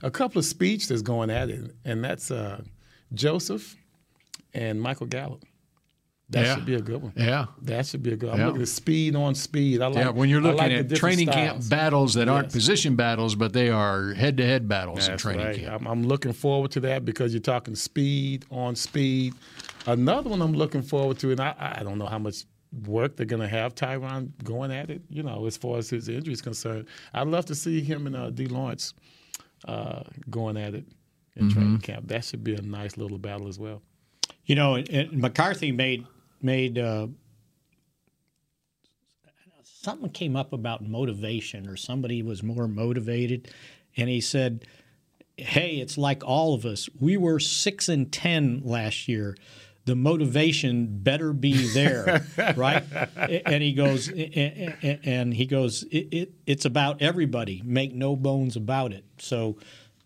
[0.03, 2.61] a couple of speeches that's going at it, and that's uh,
[3.13, 3.75] Joseph
[4.53, 5.43] and Michael Gallup.
[6.31, 6.55] That Yeah.
[6.55, 7.13] should be a good one.
[7.15, 7.45] Yeah.
[7.61, 8.29] That should be a good.
[8.31, 8.47] I'm Yeah.
[8.47, 9.79] looking at speed on speed.
[9.81, 9.97] I like.
[9.97, 11.51] yeah, when you're looking like at training styles.
[11.67, 15.59] camp battles that aren't position battles, but they are head-to-head battles in training right.
[15.59, 15.81] camp.
[15.81, 19.35] I'm, I'm looking forward to that because you're talking speed on speed.
[19.85, 22.45] Another one I'm looking forward to, and I, I don't know how much
[22.85, 25.01] work they're going to have Tyron going at it.
[25.09, 28.15] You know, as far as his injury is concerned, I'd love to see him and
[28.15, 28.47] uh, D.
[28.47, 28.93] Lawrence
[29.67, 30.85] uh, going at it
[31.35, 31.49] in Mm-hmm.
[31.59, 32.07] training camp.
[32.07, 33.81] That should be a nice little battle as well.
[34.45, 36.05] You know, McCarthy made
[36.41, 37.07] made uh,
[39.63, 43.49] something came up about motivation, or somebody was more motivated,
[43.97, 44.65] and he said,
[45.37, 46.87] "Hey, it's like all of us.
[46.99, 49.35] We were six and ten last year."
[49.85, 52.25] The motivation better be there,
[52.55, 52.83] right?
[53.15, 57.61] And he goes, and he goes, it, it, it's about everybody.
[57.63, 59.05] Make no bones about it.
[59.19, 59.57] So,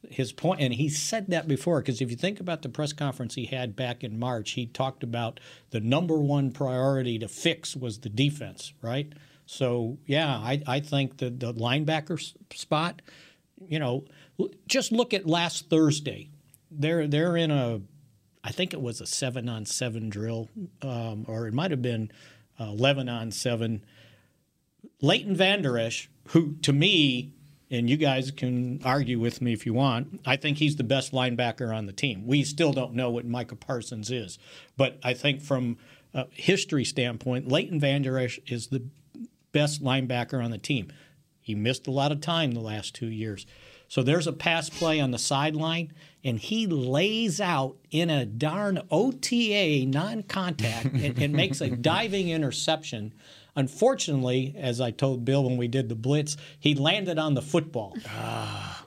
[0.10, 3.36] his point, and he said that before, because if you think about the press conference
[3.36, 5.40] he had back in March, he talked about
[5.72, 9.12] the number one priority to fix was the defense, right?
[9.46, 13.02] So, yeah, I, I think that the linebacker spot,
[13.68, 14.06] you know,
[14.68, 16.30] just look at last Thursday.
[16.72, 17.82] They're they're in a,
[18.44, 20.50] I think it was a seven on seven drill,
[20.82, 22.12] um, or it might have been
[22.60, 23.84] uh, eleven on seven.
[25.02, 27.34] Leighton Vander Esch, who to me,
[27.70, 31.12] and you guys can argue with me if you want, I think he's the best
[31.12, 32.26] linebacker on the team.
[32.26, 34.40] We still don't know what Micah Parsons is,
[34.78, 35.78] but I think from
[36.14, 38.84] a history standpoint, Leighton Vander Esch is the
[39.52, 40.92] best linebacker on the team.
[41.42, 43.46] He missed a lot of time the last two years.
[43.88, 45.94] So there's a pass play on the sideline,
[46.24, 52.30] and he lays out in a darn OTA non contact and, and makes a diving
[52.30, 53.14] interception.
[53.56, 57.96] Unfortunately, as I told Bill when we did the blitz, he landed on the football.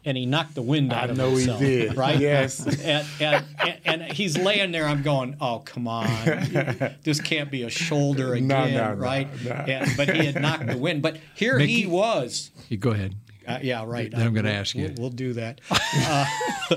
[0.05, 1.61] And he knocked the wind out I of know he himself.
[1.61, 1.97] did.
[1.97, 2.19] Right?
[2.19, 2.67] Yes.
[2.83, 4.87] And, and, and, and he's laying there.
[4.87, 6.07] I'm going, oh, come on.
[7.03, 9.29] This can't be a shoulder again, No, no, no, right?
[9.45, 9.51] no.
[9.53, 11.03] And- but he had knocked the wind.
[11.03, 12.51] But here he was.
[12.69, 13.15] You go ahead.
[13.47, 14.11] Uh, yeah, right.
[14.11, 14.85] Then I'm gonna ask you.
[14.85, 15.61] We'll, we'll do that.
[15.95, 16.25] Uh,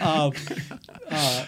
[0.00, 0.30] uh,
[1.10, 1.46] uh,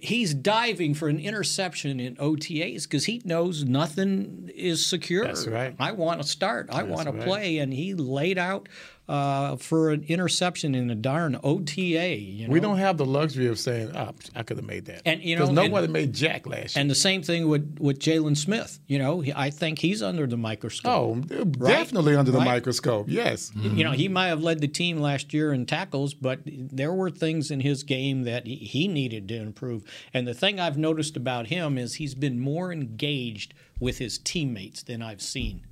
[0.00, 5.26] he's diving for an interception in OTAs because he knows nothing is secure.
[5.26, 5.74] That's right.
[5.78, 6.68] I want to start.
[6.70, 7.24] I want to right.
[7.24, 8.68] play, and he laid out
[9.08, 12.16] uh, for an interception in a darn OTA.
[12.16, 12.52] You know?
[12.52, 15.36] We don't have the luxury of saying, "Oh, I could have made that." And, you
[15.36, 16.80] because know, made Jack last year.
[16.80, 18.80] And the same thing with, with Jaylon Smith.
[18.86, 20.90] You know, I think he's under the microscope.
[20.92, 21.14] Oh,
[21.58, 21.70] Right?
[21.70, 22.44] definitely under the Right?
[22.46, 23.06] microscope.
[23.08, 23.52] Yes.
[23.54, 27.10] You know, he might have led the team last year in tackles, but there were
[27.10, 29.84] things in his game that he- he needed to improve.
[30.12, 34.82] And the thing I've noticed about him is he's been more engaged with his teammates
[34.82, 35.62] than I've seen.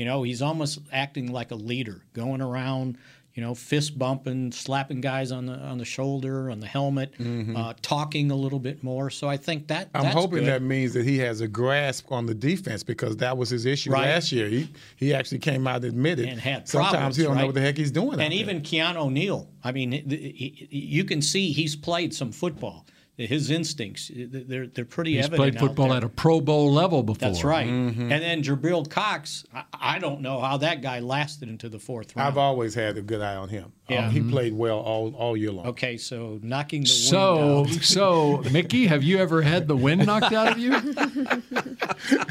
[0.00, 2.96] You know, he's almost acting like a leader, going around,
[3.34, 7.12] you know, fist bumping, slapping guys on the on the shoulder, on the helmet,
[7.54, 9.10] uh, talking a little bit more.
[9.10, 10.46] So I think that I'm hoping good.
[10.46, 13.90] that means that he has a grasp on the defense because that was his issue
[13.90, 14.06] Right.
[14.08, 14.48] last year.
[14.48, 17.54] He he actually came out and admitted and had sometimes problems, he don't know what
[17.54, 18.12] the heck he's doing.
[18.12, 18.32] And there.
[18.32, 22.86] even Keanu O'Neal, I mean, it- it- you can see he's played some football.
[23.28, 25.38] His instincts, they're they're pretty He's evident.
[25.40, 25.98] played out football there.
[25.98, 27.28] at a Pro Bowl level before.
[27.28, 27.66] That's right.
[27.68, 28.10] Mm-hmm.
[28.10, 32.16] And then Jabril Cox, I, I don't know how that guy lasted into the fourth
[32.16, 32.26] round.
[32.28, 33.72] I've always had a good eye on him.
[33.88, 34.06] Yeah.
[34.06, 34.30] Uh, he Mhm.
[34.30, 35.66] played well all all year long.
[35.66, 37.82] Okay, so knocking the So, wind out.
[37.84, 40.72] so Mickey, have you ever had the wind knocked out of you?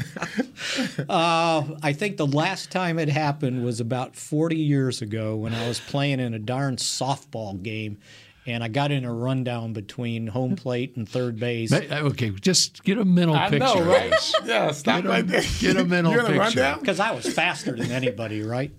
[1.08, 5.66] Uh, I think the last time it happened was about 40 years ago when I
[5.66, 7.98] was playing in a darn softball game,
[8.46, 11.72] and I got in a rundown between home plate and third base.
[11.72, 13.58] Uh, okay, just get a mental I picture.
[13.58, 14.32] know, right?
[14.44, 15.42] Yeah, stop Get a- there.
[15.60, 16.76] Get a mental You in picture.
[16.80, 18.70] Because I was faster than anybody, right?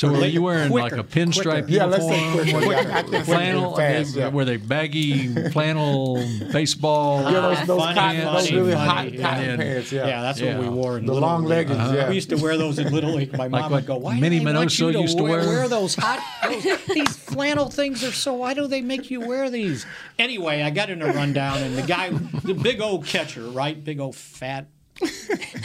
[0.00, 1.72] So were Quicker, you wearing like a quicker, pinstripe quicker.
[1.72, 2.72] Yeah, let's say quicker.
[2.72, 3.76] Yeah, flannel?
[3.76, 4.28] fast, they- yeah.
[4.30, 6.14] Were they baggy flannel
[6.52, 7.20] baseball?
[7.30, 9.20] Yeah, those, those Funny, cotton, those really funny, hot yeah.
[9.20, 9.92] cotton And pants.
[9.92, 10.56] Yeah, Yeah, that's Yeah.
[10.56, 11.50] what we wore in The Little long League.
[11.50, 11.94] leggings, uh-huh.
[11.94, 12.08] yeah.
[12.08, 13.36] We used to wear those in Little League.
[13.36, 15.40] My mom what would go, "Why Minnie do they want you to used to wear,
[15.40, 15.46] wear?
[15.48, 16.18] wear those hot
[16.50, 18.02] those, these flannel things?
[18.02, 19.84] Are so why do they make you wear these?"
[20.18, 24.00] Anyway, I got in a rundown, and the guy, the big old catcher, right, big
[24.00, 24.66] old fat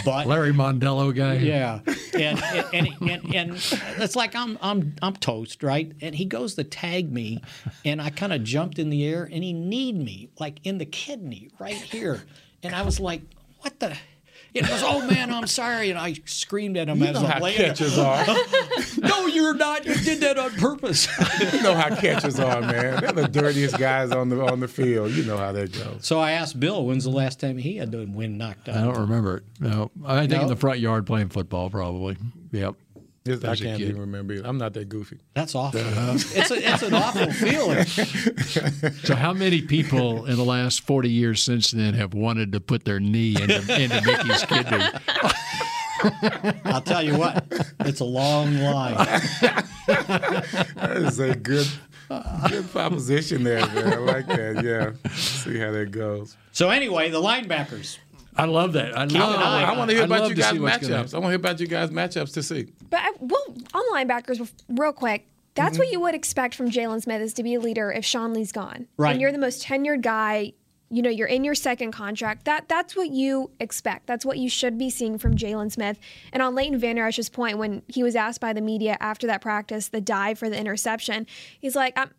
[0.05, 0.27] butt.
[0.27, 1.35] Larry Mondello guy.
[1.35, 1.79] Yeah,
[2.13, 2.41] and
[2.73, 3.51] and, and and and
[4.01, 5.91] it's like I'm I'm I'm toast, right?
[6.01, 7.41] And he goes to tag me,
[7.83, 10.85] and I kind of jumped in the air, and he kneed me like in the
[10.85, 12.23] kidney right here,
[12.63, 13.21] and I was like,
[13.61, 13.95] "What the."
[14.55, 17.25] He goes, "Oh man, I'm sorry," and I screamed at him You as know I'm
[17.29, 18.25] how laying catchers are.
[18.97, 19.85] no, you're not.
[19.85, 21.07] You did that on purpose.
[21.53, 23.01] you know how catchers are, man.
[23.01, 25.11] They're the dirtiest guys on the on the field.
[25.11, 26.05] You know how that goes.
[26.05, 28.81] so I asked Bill, "When's the last time he had the wind knocked out?" I
[28.85, 29.43] don't remember it.
[29.59, 32.15] No, I think in the front yard playing football, probably.
[32.51, 32.75] Yep.
[33.25, 34.35] It's- I can't even remember.
[34.35, 34.45] it.
[34.45, 35.17] I'm not that goofy.
[35.33, 35.79] That's awful.
[35.79, 36.13] Uh-huh.
[36.13, 37.85] it's a, it's an awful feeling.
[39.03, 42.85] So, how many people in the last 40 years since then have wanted to put
[42.85, 44.83] their knee into, into Mickey's kidney?
[46.65, 47.45] I'll tell you what,
[47.79, 48.95] it's a long line.
[49.87, 51.67] That is a good
[52.49, 53.93] good proposition there, man.
[53.93, 54.63] I like that.
[54.63, 54.91] Yeah.
[55.15, 56.35] see how that goes.
[56.51, 57.97] So anyway, the linebackers.
[58.37, 58.97] I love that.
[58.97, 59.35] I love.
[59.35, 61.13] an eye I want to hear about you guys' see what's gonna matchups.
[61.13, 62.67] I want to hear about you guys' matchups to see.
[62.89, 65.79] But I, well, on linebackers, real quick, that's Mm-hmm.
[65.79, 68.51] what you would expect from Jaylon Smith is to be a leader if Sean Lee's
[68.51, 68.87] gone.
[68.97, 69.11] Right.
[69.13, 70.51] And you're the most tenured guy.
[70.89, 72.45] You know, you're in your second contract.
[72.45, 74.05] That that's what you expect.
[74.05, 75.97] That's what you should be seeing from Jaylon Smith.
[76.31, 79.41] And on Leighton Vander Esch's point, when he was asked by the media after that
[79.41, 81.25] practice, the dive for the interception,
[81.59, 82.11] he's like, I'm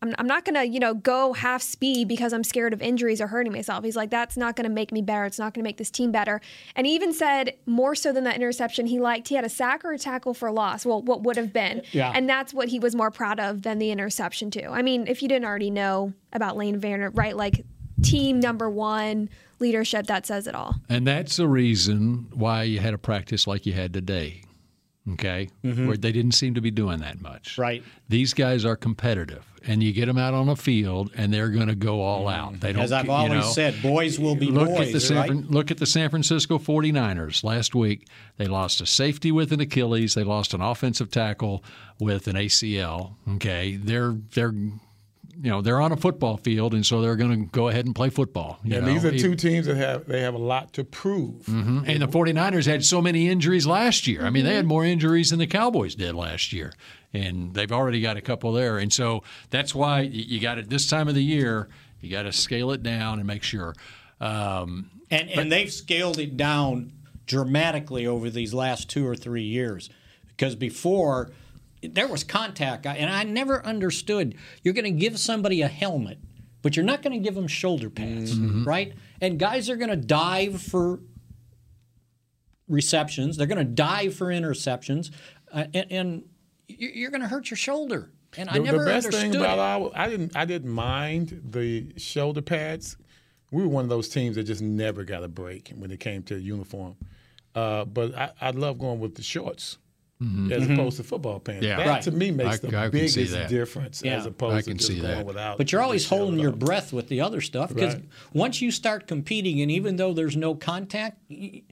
[0.00, 3.20] I'm, I'm not going to, you know, go half speed because I'm scared of injuries
[3.20, 3.82] or hurting myself.
[3.82, 5.24] He's like, that's not going to make me better.
[5.24, 6.40] It's not going to make this team better.
[6.76, 9.84] And he even said more so than that interception, he liked, he had a sack
[9.84, 10.86] or a tackle for a loss.
[10.86, 11.82] Well, what would have been.
[11.90, 12.12] Yeah.
[12.14, 14.68] And that's what he was more proud of than the interception, too.
[14.70, 17.36] I mean, if you didn't already know about Lane Vanner, right?
[17.36, 17.64] Like
[18.02, 19.28] team number one
[19.58, 20.76] leadership, that says it all.
[20.88, 24.42] And that's the reason why you had a practice like you had today.
[25.12, 27.52] Okay, where they didn't seem to be doing that much.
[27.52, 27.62] Mm-hmm.
[27.62, 27.82] Right.
[28.10, 31.68] These guys are competitive, and you get them out on a field, and they're going
[31.68, 32.60] to go all out.
[32.60, 32.82] They don't.
[32.82, 34.88] As I've you always know, said, boys will be look boys.
[34.88, 35.30] at the San, right?
[35.50, 38.06] Look at the San Francisco 49ers last week.
[38.36, 40.14] They lost a safety with an Achilles.
[40.14, 41.64] They lost an offensive tackle
[41.98, 43.14] with an ACL.
[43.36, 44.52] Okay, they're they're
[45.40, 47.94] you know they're on a football field, and so they're going to go ahead and
[47.94, 48.58] play football.
[48.64, 48.92] you And know.
[48.92, 51.46] these are two teams that have they have a lot to prove.
[51.46, 51.88] Mhm.
[51.88, 54.24] And the 49ers had so many injuries last year.
[54.26, 56.72] I mean, they had more injuries than the Cowboys did last year.
[57.14, 58.78] And they've already got a couple there.
[58.78, 61.68] And so that's why you got it this time of the year,
[62.00, 63.74] you got to scale it down and make sure.
[64.20, 66.92] Um, And and they've scaled it down
[67.26, 69.90] dramatically over these last two or three years,
[70.28, 71.30] because before
[71.82, 74.34] there was contact, and I never understood.
[74.62, 76.18] You're going to give somebody a helmet,
[76.60, 78.94] but you're not going to give them shoulder pads, right?
[79.20, 81.00] And guys are going to dive for
[82.66, 83.36] receptions.
[83.36, 85.10] They're going to dive for interceptions,
[85.52, 86.22] uh, and, and
[86.68, 88.10] you're going to hurt your shoulder.
[88.36, 89.60] And I The, never the best understood thing about it.
[89.60, 92.96] our, I didn't I didn't mind the shoulder pads.
[93.50, 96.22] We were one of those teams that just never got a break when it came
[96.24, 96.96] to uniform.
[97.54, 99.78] Uh, but I, I love going with the shorts
[100.22, 100.52] Mhm.
[100.52, 100.74] as Mhm.
[100.74, 101.64] opposed to football pants.
[101.64, 101.76] Yeah.
[101.78, 102.02] That Right.
[102.02, 103.16] to me makes I- the I biggest
[103.48, 104.16] difference Yeah.
[104.18, 105.24] as opposed I to can just see going that.
[105.26, 105.56] without.
[105.56, 108.04] But you're always holding your breath with the other stuff because Right.
[108.34, 111.62] once you start competing, and even though there's no contact, y-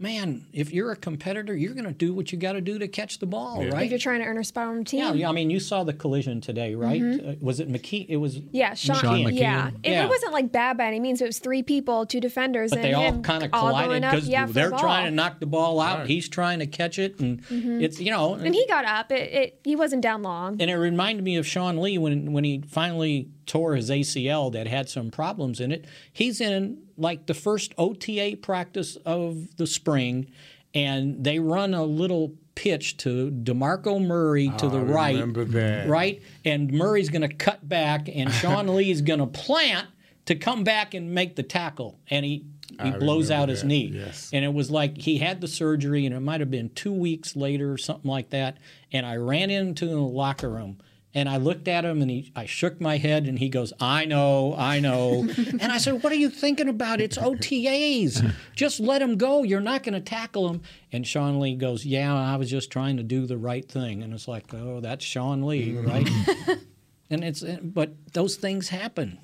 [0.00, 2.86] man, if you're a competitor, you're going to do what you got to do to
[2.86, 3.90] catch the ball, If right?
[3.90, 5.00] you're trying to earn a spot on the team.
[5.00, 7.02] Yeah, yeah, I mean, you saw the collision today, right?
[7.02, 7.32] Mhm.
[7.32, 8.06] Uh, was it McKee?
[8.08, 8.96] It was Yeah, Sean.
[8.96, 9.36] McKeon.
[9.36, 9.70] Yeah.
[9.82, 10.04] It, yeah.
[10.04, 11.20] it wasn't like bad by any means.
[11.20, 14.28] It was three people, two defenders, But and they all kind of all collided because
[14.28, 16.00] yeah, they're the trying to knock the ball out.
[16.00, 16.06] Right.
[16.08, 17.82] He's trying to catch it, and Mhm.
[17.82, 18.34] it's you know.
[18.34, 19.10] And he got up.
[19.10, 20.60] It, it he wasn't down long.
[20.60, 24.68] And it reminded me of Sean Lee when when he finally tore his ACL that
[24.68, 25.86] had some problems in it.
[26.12, 30.30] He's in like the first OTA practice of the spring,
[30.74, 35.14] and they run a little pitch to DeMarco Murray to Oh, the I right.
[35.14, 35.88] remember that.
[35.88, 36.20] Right?
[36.44, 39.86] And Murray's going to cut back, and Sean Lee's going to plant
[40.26, 41.98] to come back and make the tackle.
[42.10, 43.92] And he, he I blows out his knee.
[43.94, 44.30] yes.
[44.32, 47.36] And it was like he had the surgery, and it might have been two weeks
[47.36, 48.58] later or something like that.
[48.92, 50.78] And I ran into the locker room.
[51.14, 54.04] And I looked at him and he, I shook my head and he goes, I
[54.04, 55.26] know, I know.
[55.36, 57.00] and I said, What are you thinking about?
[57.00, 58.34] It's OTAs.
[58.54, 59.42] Just let him go.
[59.42, 60.60] You're not going to tackle him.
[60.92, 64.02] And Sean Lee goes, Yeah, I was just trying to do the right thing.
[64.02, 65.88] And it's like, Oh, that's Sean Lee, mm-hmm.
[65.88, 66.58] right?
[67.10, 69.18] and it's, eh, but those things happen.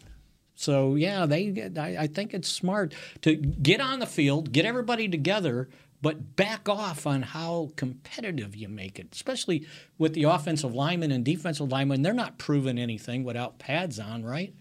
[0.54, 1.70] So yeah, they.
[1.76, 5.68] I, I think it's smart to get on the field, get everybody together,
[6.04, 11.24] but back off on how competitive you make it, especially with the offensive linemen and
[11.24, 12.02] defensive linemen.
[12.02, 14.54] They're not proving anything without pads on, right?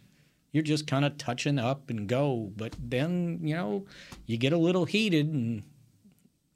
[0.53, 3.85] You're just kind of touching up and go, but then you know
[4.25, 5.63] you get a little heated and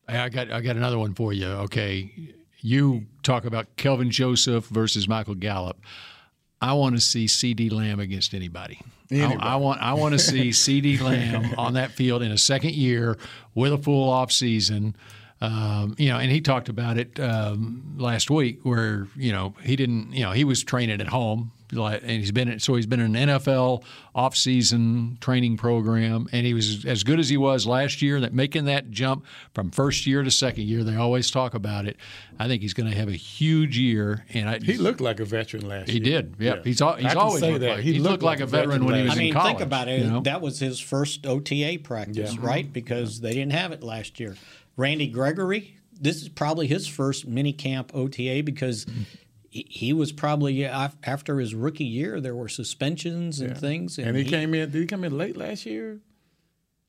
[0.08, 1.48] I got I got another one for you.
[1.48, 5.82] Okay, you talk about Kelvin Joseph versus Michael Gallup.
[6.62, 8.80] I want to see CeeDee Lamb against anybody.
[9.12, 12.74] I, I want I want to see CeeDee Lamb on that field in a second
[12.74, 13.18] year
[13.56, 14.96] with a full off season.
[15.40, 19.76] Um, you know, and he talked about it um, last week, where you know he
[19.76, 23.00] didn't, you know, he was training at home, like, and he's been so he's been
[23.00, 23.84] in an NFL
[24.16, 28.20] off-season training program, and he was as good as he was last year.
[28.22, 31.98] That making that jump from first year to second year, they always talk about it.
[32.40, 35.26] I think he's going to have a huge year, and I, He looked like a
[35.26, 36.04] veteran last he year.
[36.04, 36.36] He did.
[36.40, 36.62] Yeah, Yeah.
[36.64, 37.70] he's al- I he's can always say looked that.
[37.76, 39.28] like He he looked looked like like a a veteran when he was I mean,
[39.30, 39.50] in college.
[39.58, 40.02] think about it.
[40.02, 40.22] you know?
[40.22, 42.40] That was his first OTA practice, Yeah.
[42.46, 42.72] right?
[42.72, 44.36] Because they didn't have it last year.
[44.76, 48.86] Randy Gregory, this is probably his first mini camp OTA because
[49.50, 52.20] he, he was probably after his rookie year.
[52.20, 54.72] There were suspensions and things, And he, came in.
[54.72, 56.00] Did he come in late last year?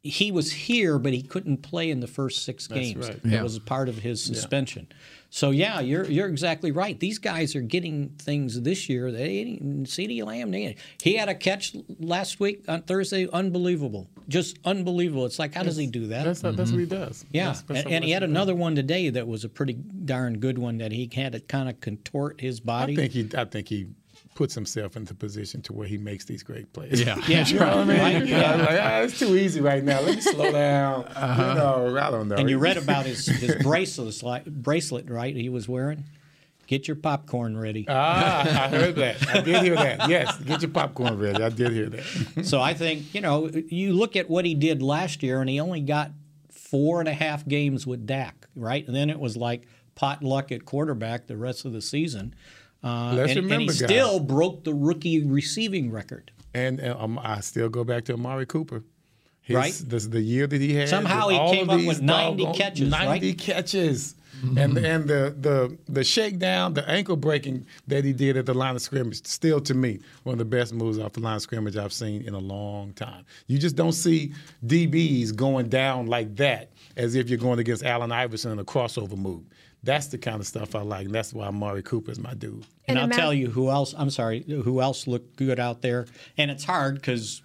[0.02, 3.08] He was here, but he couldn't play in the first six That's games.
[3.08, 3.22] right.
[3.24, 3.42] That Yeah.
[3.42, 4.86] was part of his suspension.
[5.30, 6.98] So yeah, you're you're exactly right.
[6.98, 9.10] These guys are getting things this year.
[9.10, 14.58] They didn't- CeeDee Lamb, they, he had a catch last week on Thursday, unbelievable, just
[14.64, 15.26] unbelievable.
[15.26, 16.24] It's like how does he do that?
[16.24, 16.94] That's that's what he mm-hmm.
[16.94, 17.24] does.
[17.32, 18.30] Yeah, That's- that's and, and he what had does.
[18.30, 21.68] another one today that was a pretty darn good one that he had to kind
[21.68, 22.92] of contort his body.
[22.94, 23.28] I think he.
[23.36, 23.88] I think he
[24.38, 27.00] puts himself into position to where he makes these great plays.
[27.00, 27.16] Yeah.
[27.26, 27.98] Yeah, you know what I mean.
[27.98, 28.54] right, yeah.
[28.54, 30.00] Like, ah, it's too easy right now.
[30.00, 31.00] Let me slow down.
[31.08, 32.36] You know, I don't know.
[32.36, 35.34] And you read about his his bracelets, like bracelet, right?
[35.34, 36.04] He was wearing.
[36.68, 37.84] Get your popcorn ready.
[37.88, 39.28] Ah, I heard that.
[39.28, 40.08] I did hear that.
[40.08, 41.42] Yes, get your popcorn ready.
[41.42, 42.44] I did hear that.
[42.46, 45.58] so I think you know you look at what he did last year, and he
[45.58, 46.12] only got
[46.52, 48.86] four and a half games with Dak, right?
[48.86, 49.66] And then it was like
[49.96, 52.36] pot luck at quarterback the rest of the season.
[52.82, 53.88] Uh, Let's and, and remember, he guys.
[53.88, 56.30] still broke the rookie receiving record.
[56.54, 58.82] And uh, um, I still go back to Amari Cooper.
[59.42, 59.82] His, Right.
[59.86, 60.88] This, the year that he had.
[60.88, 63.04] Somehow he came up with 90 doggone- catches, right?
[63.22, 64.14] 90 catches.
[64.42, 64.58] Mm-hmm.
[64.58, 68.76] And and the the the shakedown, the ankle breaking that he did at the line
[68.76, 71.76] of scrimmage, still to me one of the best moves off the line of scrimmage
[71.76, 73.24] I've seen in a long time.
[73.48, 74.32] You just don't see
[74.64, 79.16] DBs going down like that as if you're going against Allen Iverson in a crossover
[79.16, 79.42] move.
[79.82, 82.54] That's the kind of stuff I like, and that's why Amari Cooper is my dude.
[82.54, 83.94] And, And I'll ima- tell you who else.
[83.96, 86.06] I'm sorry, who else looked good out there?
[86.36, 87.42] And it's hard because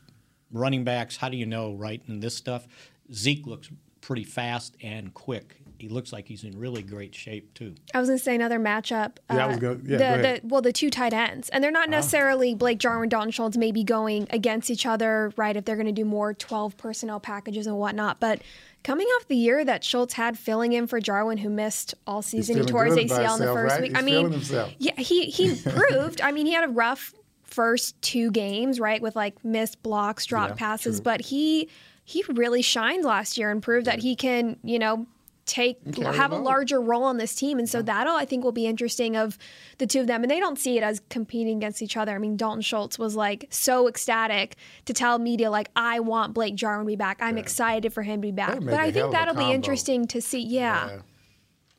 [0.51, 1.17] running backs.
[1.17, 2.01] How do you know, right?
[2.07, 2.67] And this stuff,
[3.13, 3.69] Zeke looks
[4.01, 5.57] pretty fast and quick.
[5.83, 7.75] He looks like he's in really great shape too.
[7.93, 9.17] I was going to say another matchup.
[9.29, 10.41] uh, Yeah, I was gonna- yeah, the, go ahead.
[10.43, 13.83] the well, the two tight ends, and they're not necessarily Blake Jarwin, Dalton Schultz, maybe
[13.83, 15.57] going against each other, right?
[15.57, 18.41] If they're going to do more twelve personnel packages and whatnot, but
[18.85, 22.55] coming off the year that Schultz had filling in for Jarwin, who missed all season,
[22.55, 23.81] he feeling tore his good about ACL in the first right?
[23.81, 23.91] week.
[23.91, 24.73] He's I mean, himself.
[24.77, 26.21] yeah, he he proved.
[26.21, 27.13] I mean, he had a rough
[27.43, 31.03] first two games, right, with like missed blocks, dropped Yeah, passes, true.
[31.03, 31.67] but he
[32.05, 35.07] he really shined last year and proved that he can, you know,
[35.45, 38.51] take carry have a larger role on this team, and so that'll I think will
[38.51, 39.37] be interesting of
[39.77, 42.13] the two of them, and they don't see it as competing against each other.
[42.13, 46.55] I mean, Dalton Schultz was like so ecstatic to tell media like, "I want Blake
[46.55, 47.17] Jarwin to be back.
[47.21, 50.41] I'm excited for him to be back." But i think that'll be interesting to see.
[50.41, 50.87] Yeah.
[50.87, 50.99] Yeah.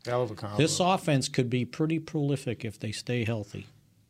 [0.07, 0.57] Hell of a combo.
[0.59, 3.67] This offense could be pretty prolific if they stay healthy.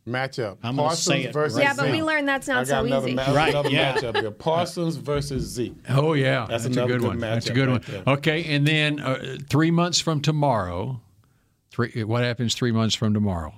[0.06, 0.58] Matchup.
[0.62, 2.66] I'm gonna Parsons say it versus right Yeah, but we learned that's not I got
[2.68, 3.14] so another, easy.
[3.16, 3.94] ma- Right, another yeah.
[3.96, 4.30] matchup here.
[4.30, 5.74] Parsons versus Zeke.
[5.88, 7.18] Oh yeah, That's a another good good one.
[7.20, 8.02] That's a good right one.
[8.04, 8.14] there.
[8.14, 11.00] Okay, and then uh, three months from tomorrow,
[11.70, 12.04] three.
[12.04, 13.54] What happens three months from tomorrow?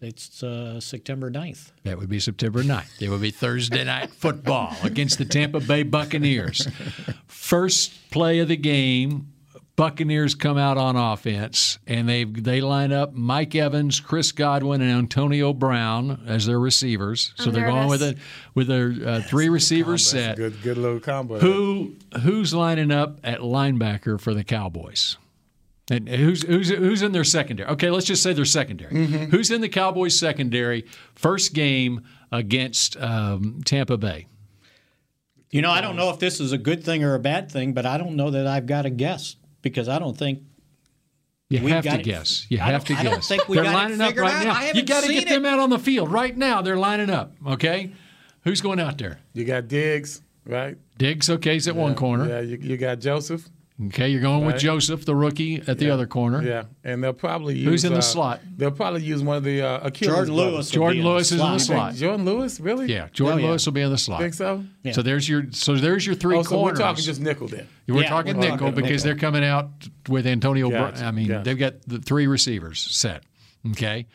[0.00, 1.72] It's uh, September 9th.
[1.82, 3.02] That would be September 9th.
[3.02, 6.68] It would be Thursday night football against the Tampa Bay Buccaneers.
[7.26, 9.32] First play of the game,
[9.78, 14.90] Buccaneers come out on offense and they they line up Mike Evans, Chris Godwin, and
[14.90, 17.32] Antonio Brown as their receivers.
[17.36, 18.16] So I'm they're going with a
[18.56, 20.36] with their uh, three receivers set.
[20.36, 21.38] good, good little combo.
[21.38, 25.16] Who who's lining up at linebacker for the Cowboys?
[25.88, 27.70] And who's who's who's in their secondary?
[27.70, 28.92] Okay, let's just say their secondary.
[28.92, 29.24] Mm-hmm.
[29.26, 30.86] Who's in the Cowboys secondary?
[31.14, 34.26] First game against um, Tampa Bay.
[35.52, 37.74] You know, I don't know if this is a good thing or a bad thing,
[37.74, 39.36] but I don't know that I've got a guess
[39.70, 40.40] because I don't think
[41.50, 42.44] You We've have to it- guess.
[42.50, 43.06] You have to don't- guess.
[43.06, 44.44] I don't think we They're got it lining up figured right out.
[44.44, 44.52] now.
[44.54, 46.60] I You got to seen get them out on the field right now.
[46.60, 47.34] They're lining up.
[47.46, 47.92] Okay,
[48.44, 49.20] who's going out there?
[49.32, 50.76] You got Diggs, right?
[50.98, 51.30] Diggs.
[51.30, 52.28] Okay, is at one corner.
[52.28, 53.48] Yeah, you, you got Joseph.
[53.86, 55.92] Okay, you're going with Joseph, the rookie, at the Yeah.
[55.94, 56.42] other corner.
[56.42, 58.40] Yeah, and they'll probably use Who's in the uh, slot?
[58.56, 60.52] They'll probably use one of the uh, Achilles Jordan brothers.
[60.52, 60.70] Lewis.
[60.72, 61.52] Jourdan be in Lewis is in the slot.
[61.52, 61.94] You think slot.
[62.18, 62.86] Jourdan Lewis, really?
[62.92, 63.46] Yeah, Jourdan Oh, yeah.
[63.46, 64.20] Lewis will be in the slot.
[64.20, 64.64] Think so?
[64.82, 64.92] Yeah.
[64.92, 66.78] So there's your so there's your three Oh, so corners.
[66.78, 67.68] we're talking just nickel then.
[67.86, 69.16] We're Yeah, talking we're nickel talking because nickel.
[69.20, 69.70] they're coming out
[70.08, 70.70] with Antonio.
[70.70, 70.90] Brown.
[70.94, 71.44] Gotcha, I mean, gotcha.
[71.44, 73.22] they've got the three receivers set.
[73.70, 74.06] Okay.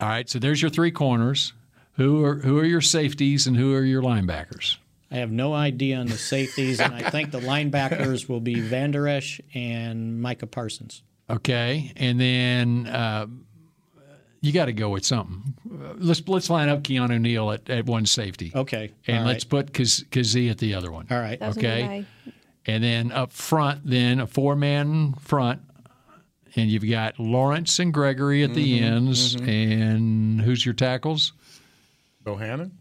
[0.00, 0.28] All right.
[0.28, 1.54] So there's your three corners.
[1.94, 4.76] Who are who are your safeties and who are your linebackers?
[5.10, 9.08] I have no idea on the safeties, and I think the linebackers will be Vander
[9.08, 11.02] Esch and Micah Parsons.
[11.28, 13.26] Okay, and then uh,
[14.40, 15.54] you got to go with something.
[15.96, 18.52] Let's let's line up Keanu Neal at, at one safety.
[18.54, 18.92] Okay.
[19.06, 19.66] and all let's right.
[19.66, 21.06] put Kaz- Kazee at the other one.
[21.10, 21.38] All right.
[21.38, 22.06] That's Okay.
[22.66, 25.62] And then up front, then a four man front.
[26.56, 29.36] And you've got Lawrence and Gregory at the ends.
[29.36, 31.32] And who's your tackles?
[32.24, 32.72] Bohanna?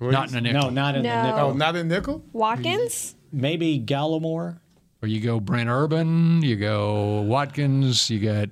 [0.00, 0.62] Not in a nickel.
[0.62, 1.10] No, not in No.
[1.10, 1.40] the nickel.
[1.40, 2.24] Oh, not in nickel?
[2.32, 3.14] Watkins.
[3.32, 4.58] Maybe Gallimore.
[5.02, 8.48] Or you go Brent Urban, you go Watkins, you got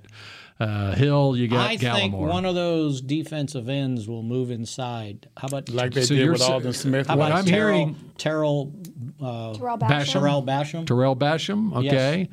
[0.61, 1.73] uh, Hill, you got Gallimore.
[1.73, 1.97] I Gallimore.
[1.97, 5.29] think one of those defensive ends will move inside.
[5.37, 7.07] How about Like they So did with s- Aldon Smith.
[7.07, 8.73] How about I'm Tarell, hearing- Tarell,
[9.21, 9.89] uh, Tarell Basham.
[9.89, 10.13] Basham.
[10.13, 10.87] Tarell Basham?
[10.87, 11.93] Tarell Basham, Yes.
[11.93, 12.29] okay.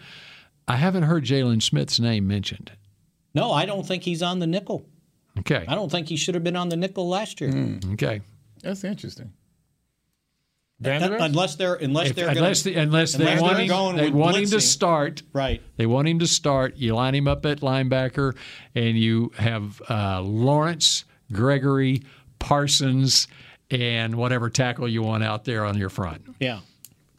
[0.68, 2.72] I haven't heard Jaylon Smith's name mentioned.
[3.34, 4.86] No, I don't think he's on the nickel.
[5.40, 5.64] Okay.
[5.68, 7.80] I don't think he should have been on the nickel last year.
[7.94, 8.22] Okay.
[8.64, 9.34] That's interesting.
[10.82, 11.22] Vanderbilt?
[11.22, 13.96] unless they're unless If- they're unless gonna, the, unless they unless want they're him, going
[13.98, 15.24] they with want him to start.
[15.34, 15.62] Right.
[15.76, 16.78] They want him to start.
[16.78, 18.36] You line him up at linebacker,
[18.76, 21.04] and you have uh, Lawrence,
[21.34, 22.04] Gregory,
[22.40, 23.28] Parsons,
[23.70, 26.24] and whatever tackle you want out there on your front.
[26.40, 26.60] Yeah,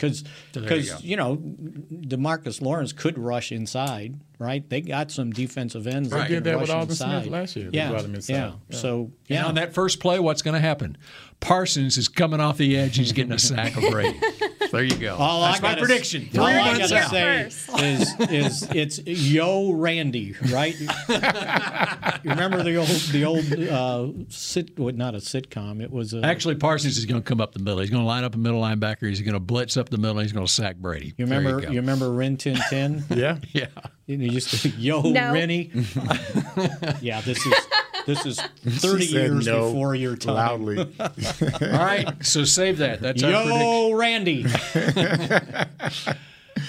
[0.00, 0.20] because
[0.52, 4.68] So you because you, know DeMarcus Lawrence could rush inside, right?
[4.68, 6.10] They got some defensive ends.
[6.10, 7.30] They that did that with rush Aldon Smith inside.
[7.30, 7.70] last year.
[7.70, 8.32] They Yeah, brought him inside.
[8.34, 8.52] yeah.
[8.68, 8.76] Yeah.
[8.76, 10.96] So And yeah, on that first play, what's going to happen?
[11.40, 12.96] Parsons is coming off the edge.
[12.96, 14.20] He's getting a sack of Brady.
[14.70, 15.16] There you go.
[15.16, 16.28] All That's I my gotta- prediction.
[16.38, 17.50] All Three I months gotta out.
[17.52, 20.78] say is, is it's Yo Randy, right?
[20.78, 25.82] you remember the old the old uh, sit well, not a sitcom.
[25.82, 27.80] It was a, Actually, Parsons is going to come up the middle.
[27.80, 29.08] He's going to line up a middle linebacker.
[29.08, 30.18] He's going to blitz up the middle.
[30.18, 31.14] And he's going to sack Brady.
[31.16, 31.60] You There remember?
[31.66, 31.70] go.
[31.72, 33.04] You, remember Rin Tin Tin?
[33.10, 33.66] yeah, yeah.
[34.06, 35.32] You know, used to Yo No.
[35.32, 35.70] Rennie.
[37.00, 37.54] yeah, this is
[38.14, 38.40] this is
[38.80, 40.34] thirty She years no before your time.
[40.34, 40.78] Loudly.
[41.00, 42.08] All right.
[42.24, 43.00] So save that.
[43.00, 44.44] That's our Yo, Randy.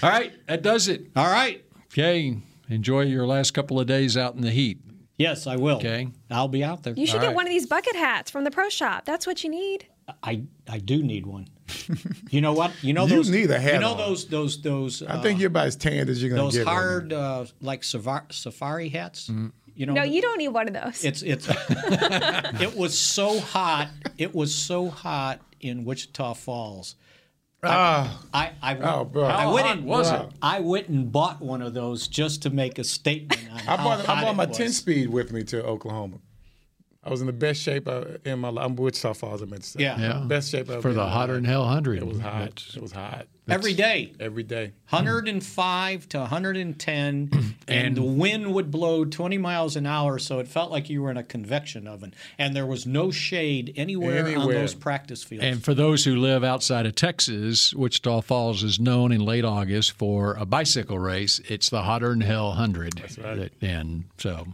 [0.04, 1.08] All right, That does it.
[1.16, 1.64] All right.
[1.92, 2.38] Okay.
[2.70, 4.80] Enjoy your last couple of days out in the heat.
[5.18, 5.78] Yes, I will.
[5.78, 6.08] Okay.
[6.32, 6.94] I'll be out there.
[6.94, 7.36] You should All get right.
[7.36, 9.06] one of these bucket hats from the pro shop.
[9.06, 9.86] That's what you need.
[10.24, 11.48] I I do need one.
[12.32, 12.72] You know what?
[12.84, 13.30] You know You those.
[13.30, 13.98] need a hat You know on.
[13.98, 15.04] those those those.
[15.04, 16.66] I uh, think you're about as tanned as you're going to get.
[16.66, 19.30] Those hard uh, like safari, safari hats.
[19.76, 19.94] You know.
[19.94, 21.04] No, you don't need one of those.
[21.04, 21.48] It's it's.
[22.62, 23.90] it was so hot.
[24.18, 26.96] It was so hot in Wichita Falls.
[27.64, 29.26] Ah, I I, Oh, bro.
[29.26, 30.22] I How went hot and, was it?
[30.42, 33.40] I went and bought one of those just to make a statement.
[33.52, 34.58] On I how brought, I hot brought it my was.
[34.58, 36.18] 10 speed with me to Oklahoma.
[37.04, 38.66] I was in the best shape I, in my life.
[38.66, 39.82] I'm Wichita Falls, I meant to say.
[39.82, 40.00] Yeah.
[40.00, 40.24] Yeah.
[40.28, 41.44] Best shape I've For been the hotter life.
[41.44, 42.00] than hell hundred.
[42.00, 42.64] It was hot.
[42.76, 43.28] It was hot.
[43.52, 44.14] Every day.
[44.20, 44.72] Every day.
[44.90, 50.72] 105 to 110, and, the wind would blow 20 miles an hour, so it felt
[50.72, 52.14] like you were in a convection oven.
[52.38, 55.46] And there was no shade anywhere, on those practice fields.
[55.46, 59.92] And for those who live outside of Texas, Wichita Falls is known in late August
[59.94, 61.40] for a bicycle race.
[61.48, 62.94] It's the hotter than hell hundred.
[62.94, 63.52] That's right.
[63.62, 64.48] And so,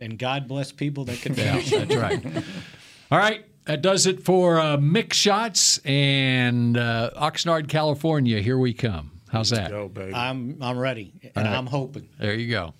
[0.00, 1.70] And God bless people that can yeah, finish.
[1.70, 2.44] that's right.
[3.10, 3.44] All right.
[3.66, 8.40] That does it for uh, Mick Shots and uh, Oxnard, California.
[8.40, 9.12] Here we come.
[9.30, 9.70] How's that?
[9.70, 10.12] Go, baby.
[10.14, 11.54] I'm I'm ready, and right.
[11.56, 12.08] I'm hoping.
[12.18, 12.74] There you go.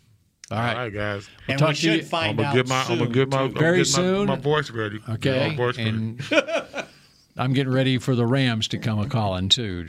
[0.51, 0.77] All All right.
[0.77, 1.29] right, guys.
[1.49, 2.83] And talk we to should you- find I'm out gonna get my.
[2.85, 2.93] soon.
[2.93, 3.37] I'm gonna get my.
[3.39, 3.43] too.
[3.45, 4.27] I'm gonna Very get my, soon?
[4.27, 5.01] My voice ready.
[5.09, 5.49] Okay.
[5.51, 5.89] My voice ready.
[5.91, 6.21] And
[7.39, 9.87] I'm getting ready for the Rams to come a calling too.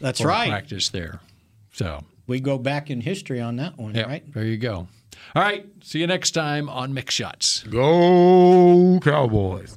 [0.00, 0.48] That's for right.
[0.50, 1.20] Practice there.
[1.72, 4.32] So, We go back in history on that one, yeah, right?
[4.32, 4.86] there you go.
[5.34, 5.66] All right.
[5.82, 7.64] See you next time on Mick Shots.
[7.64, 9.76] Go Cowboys.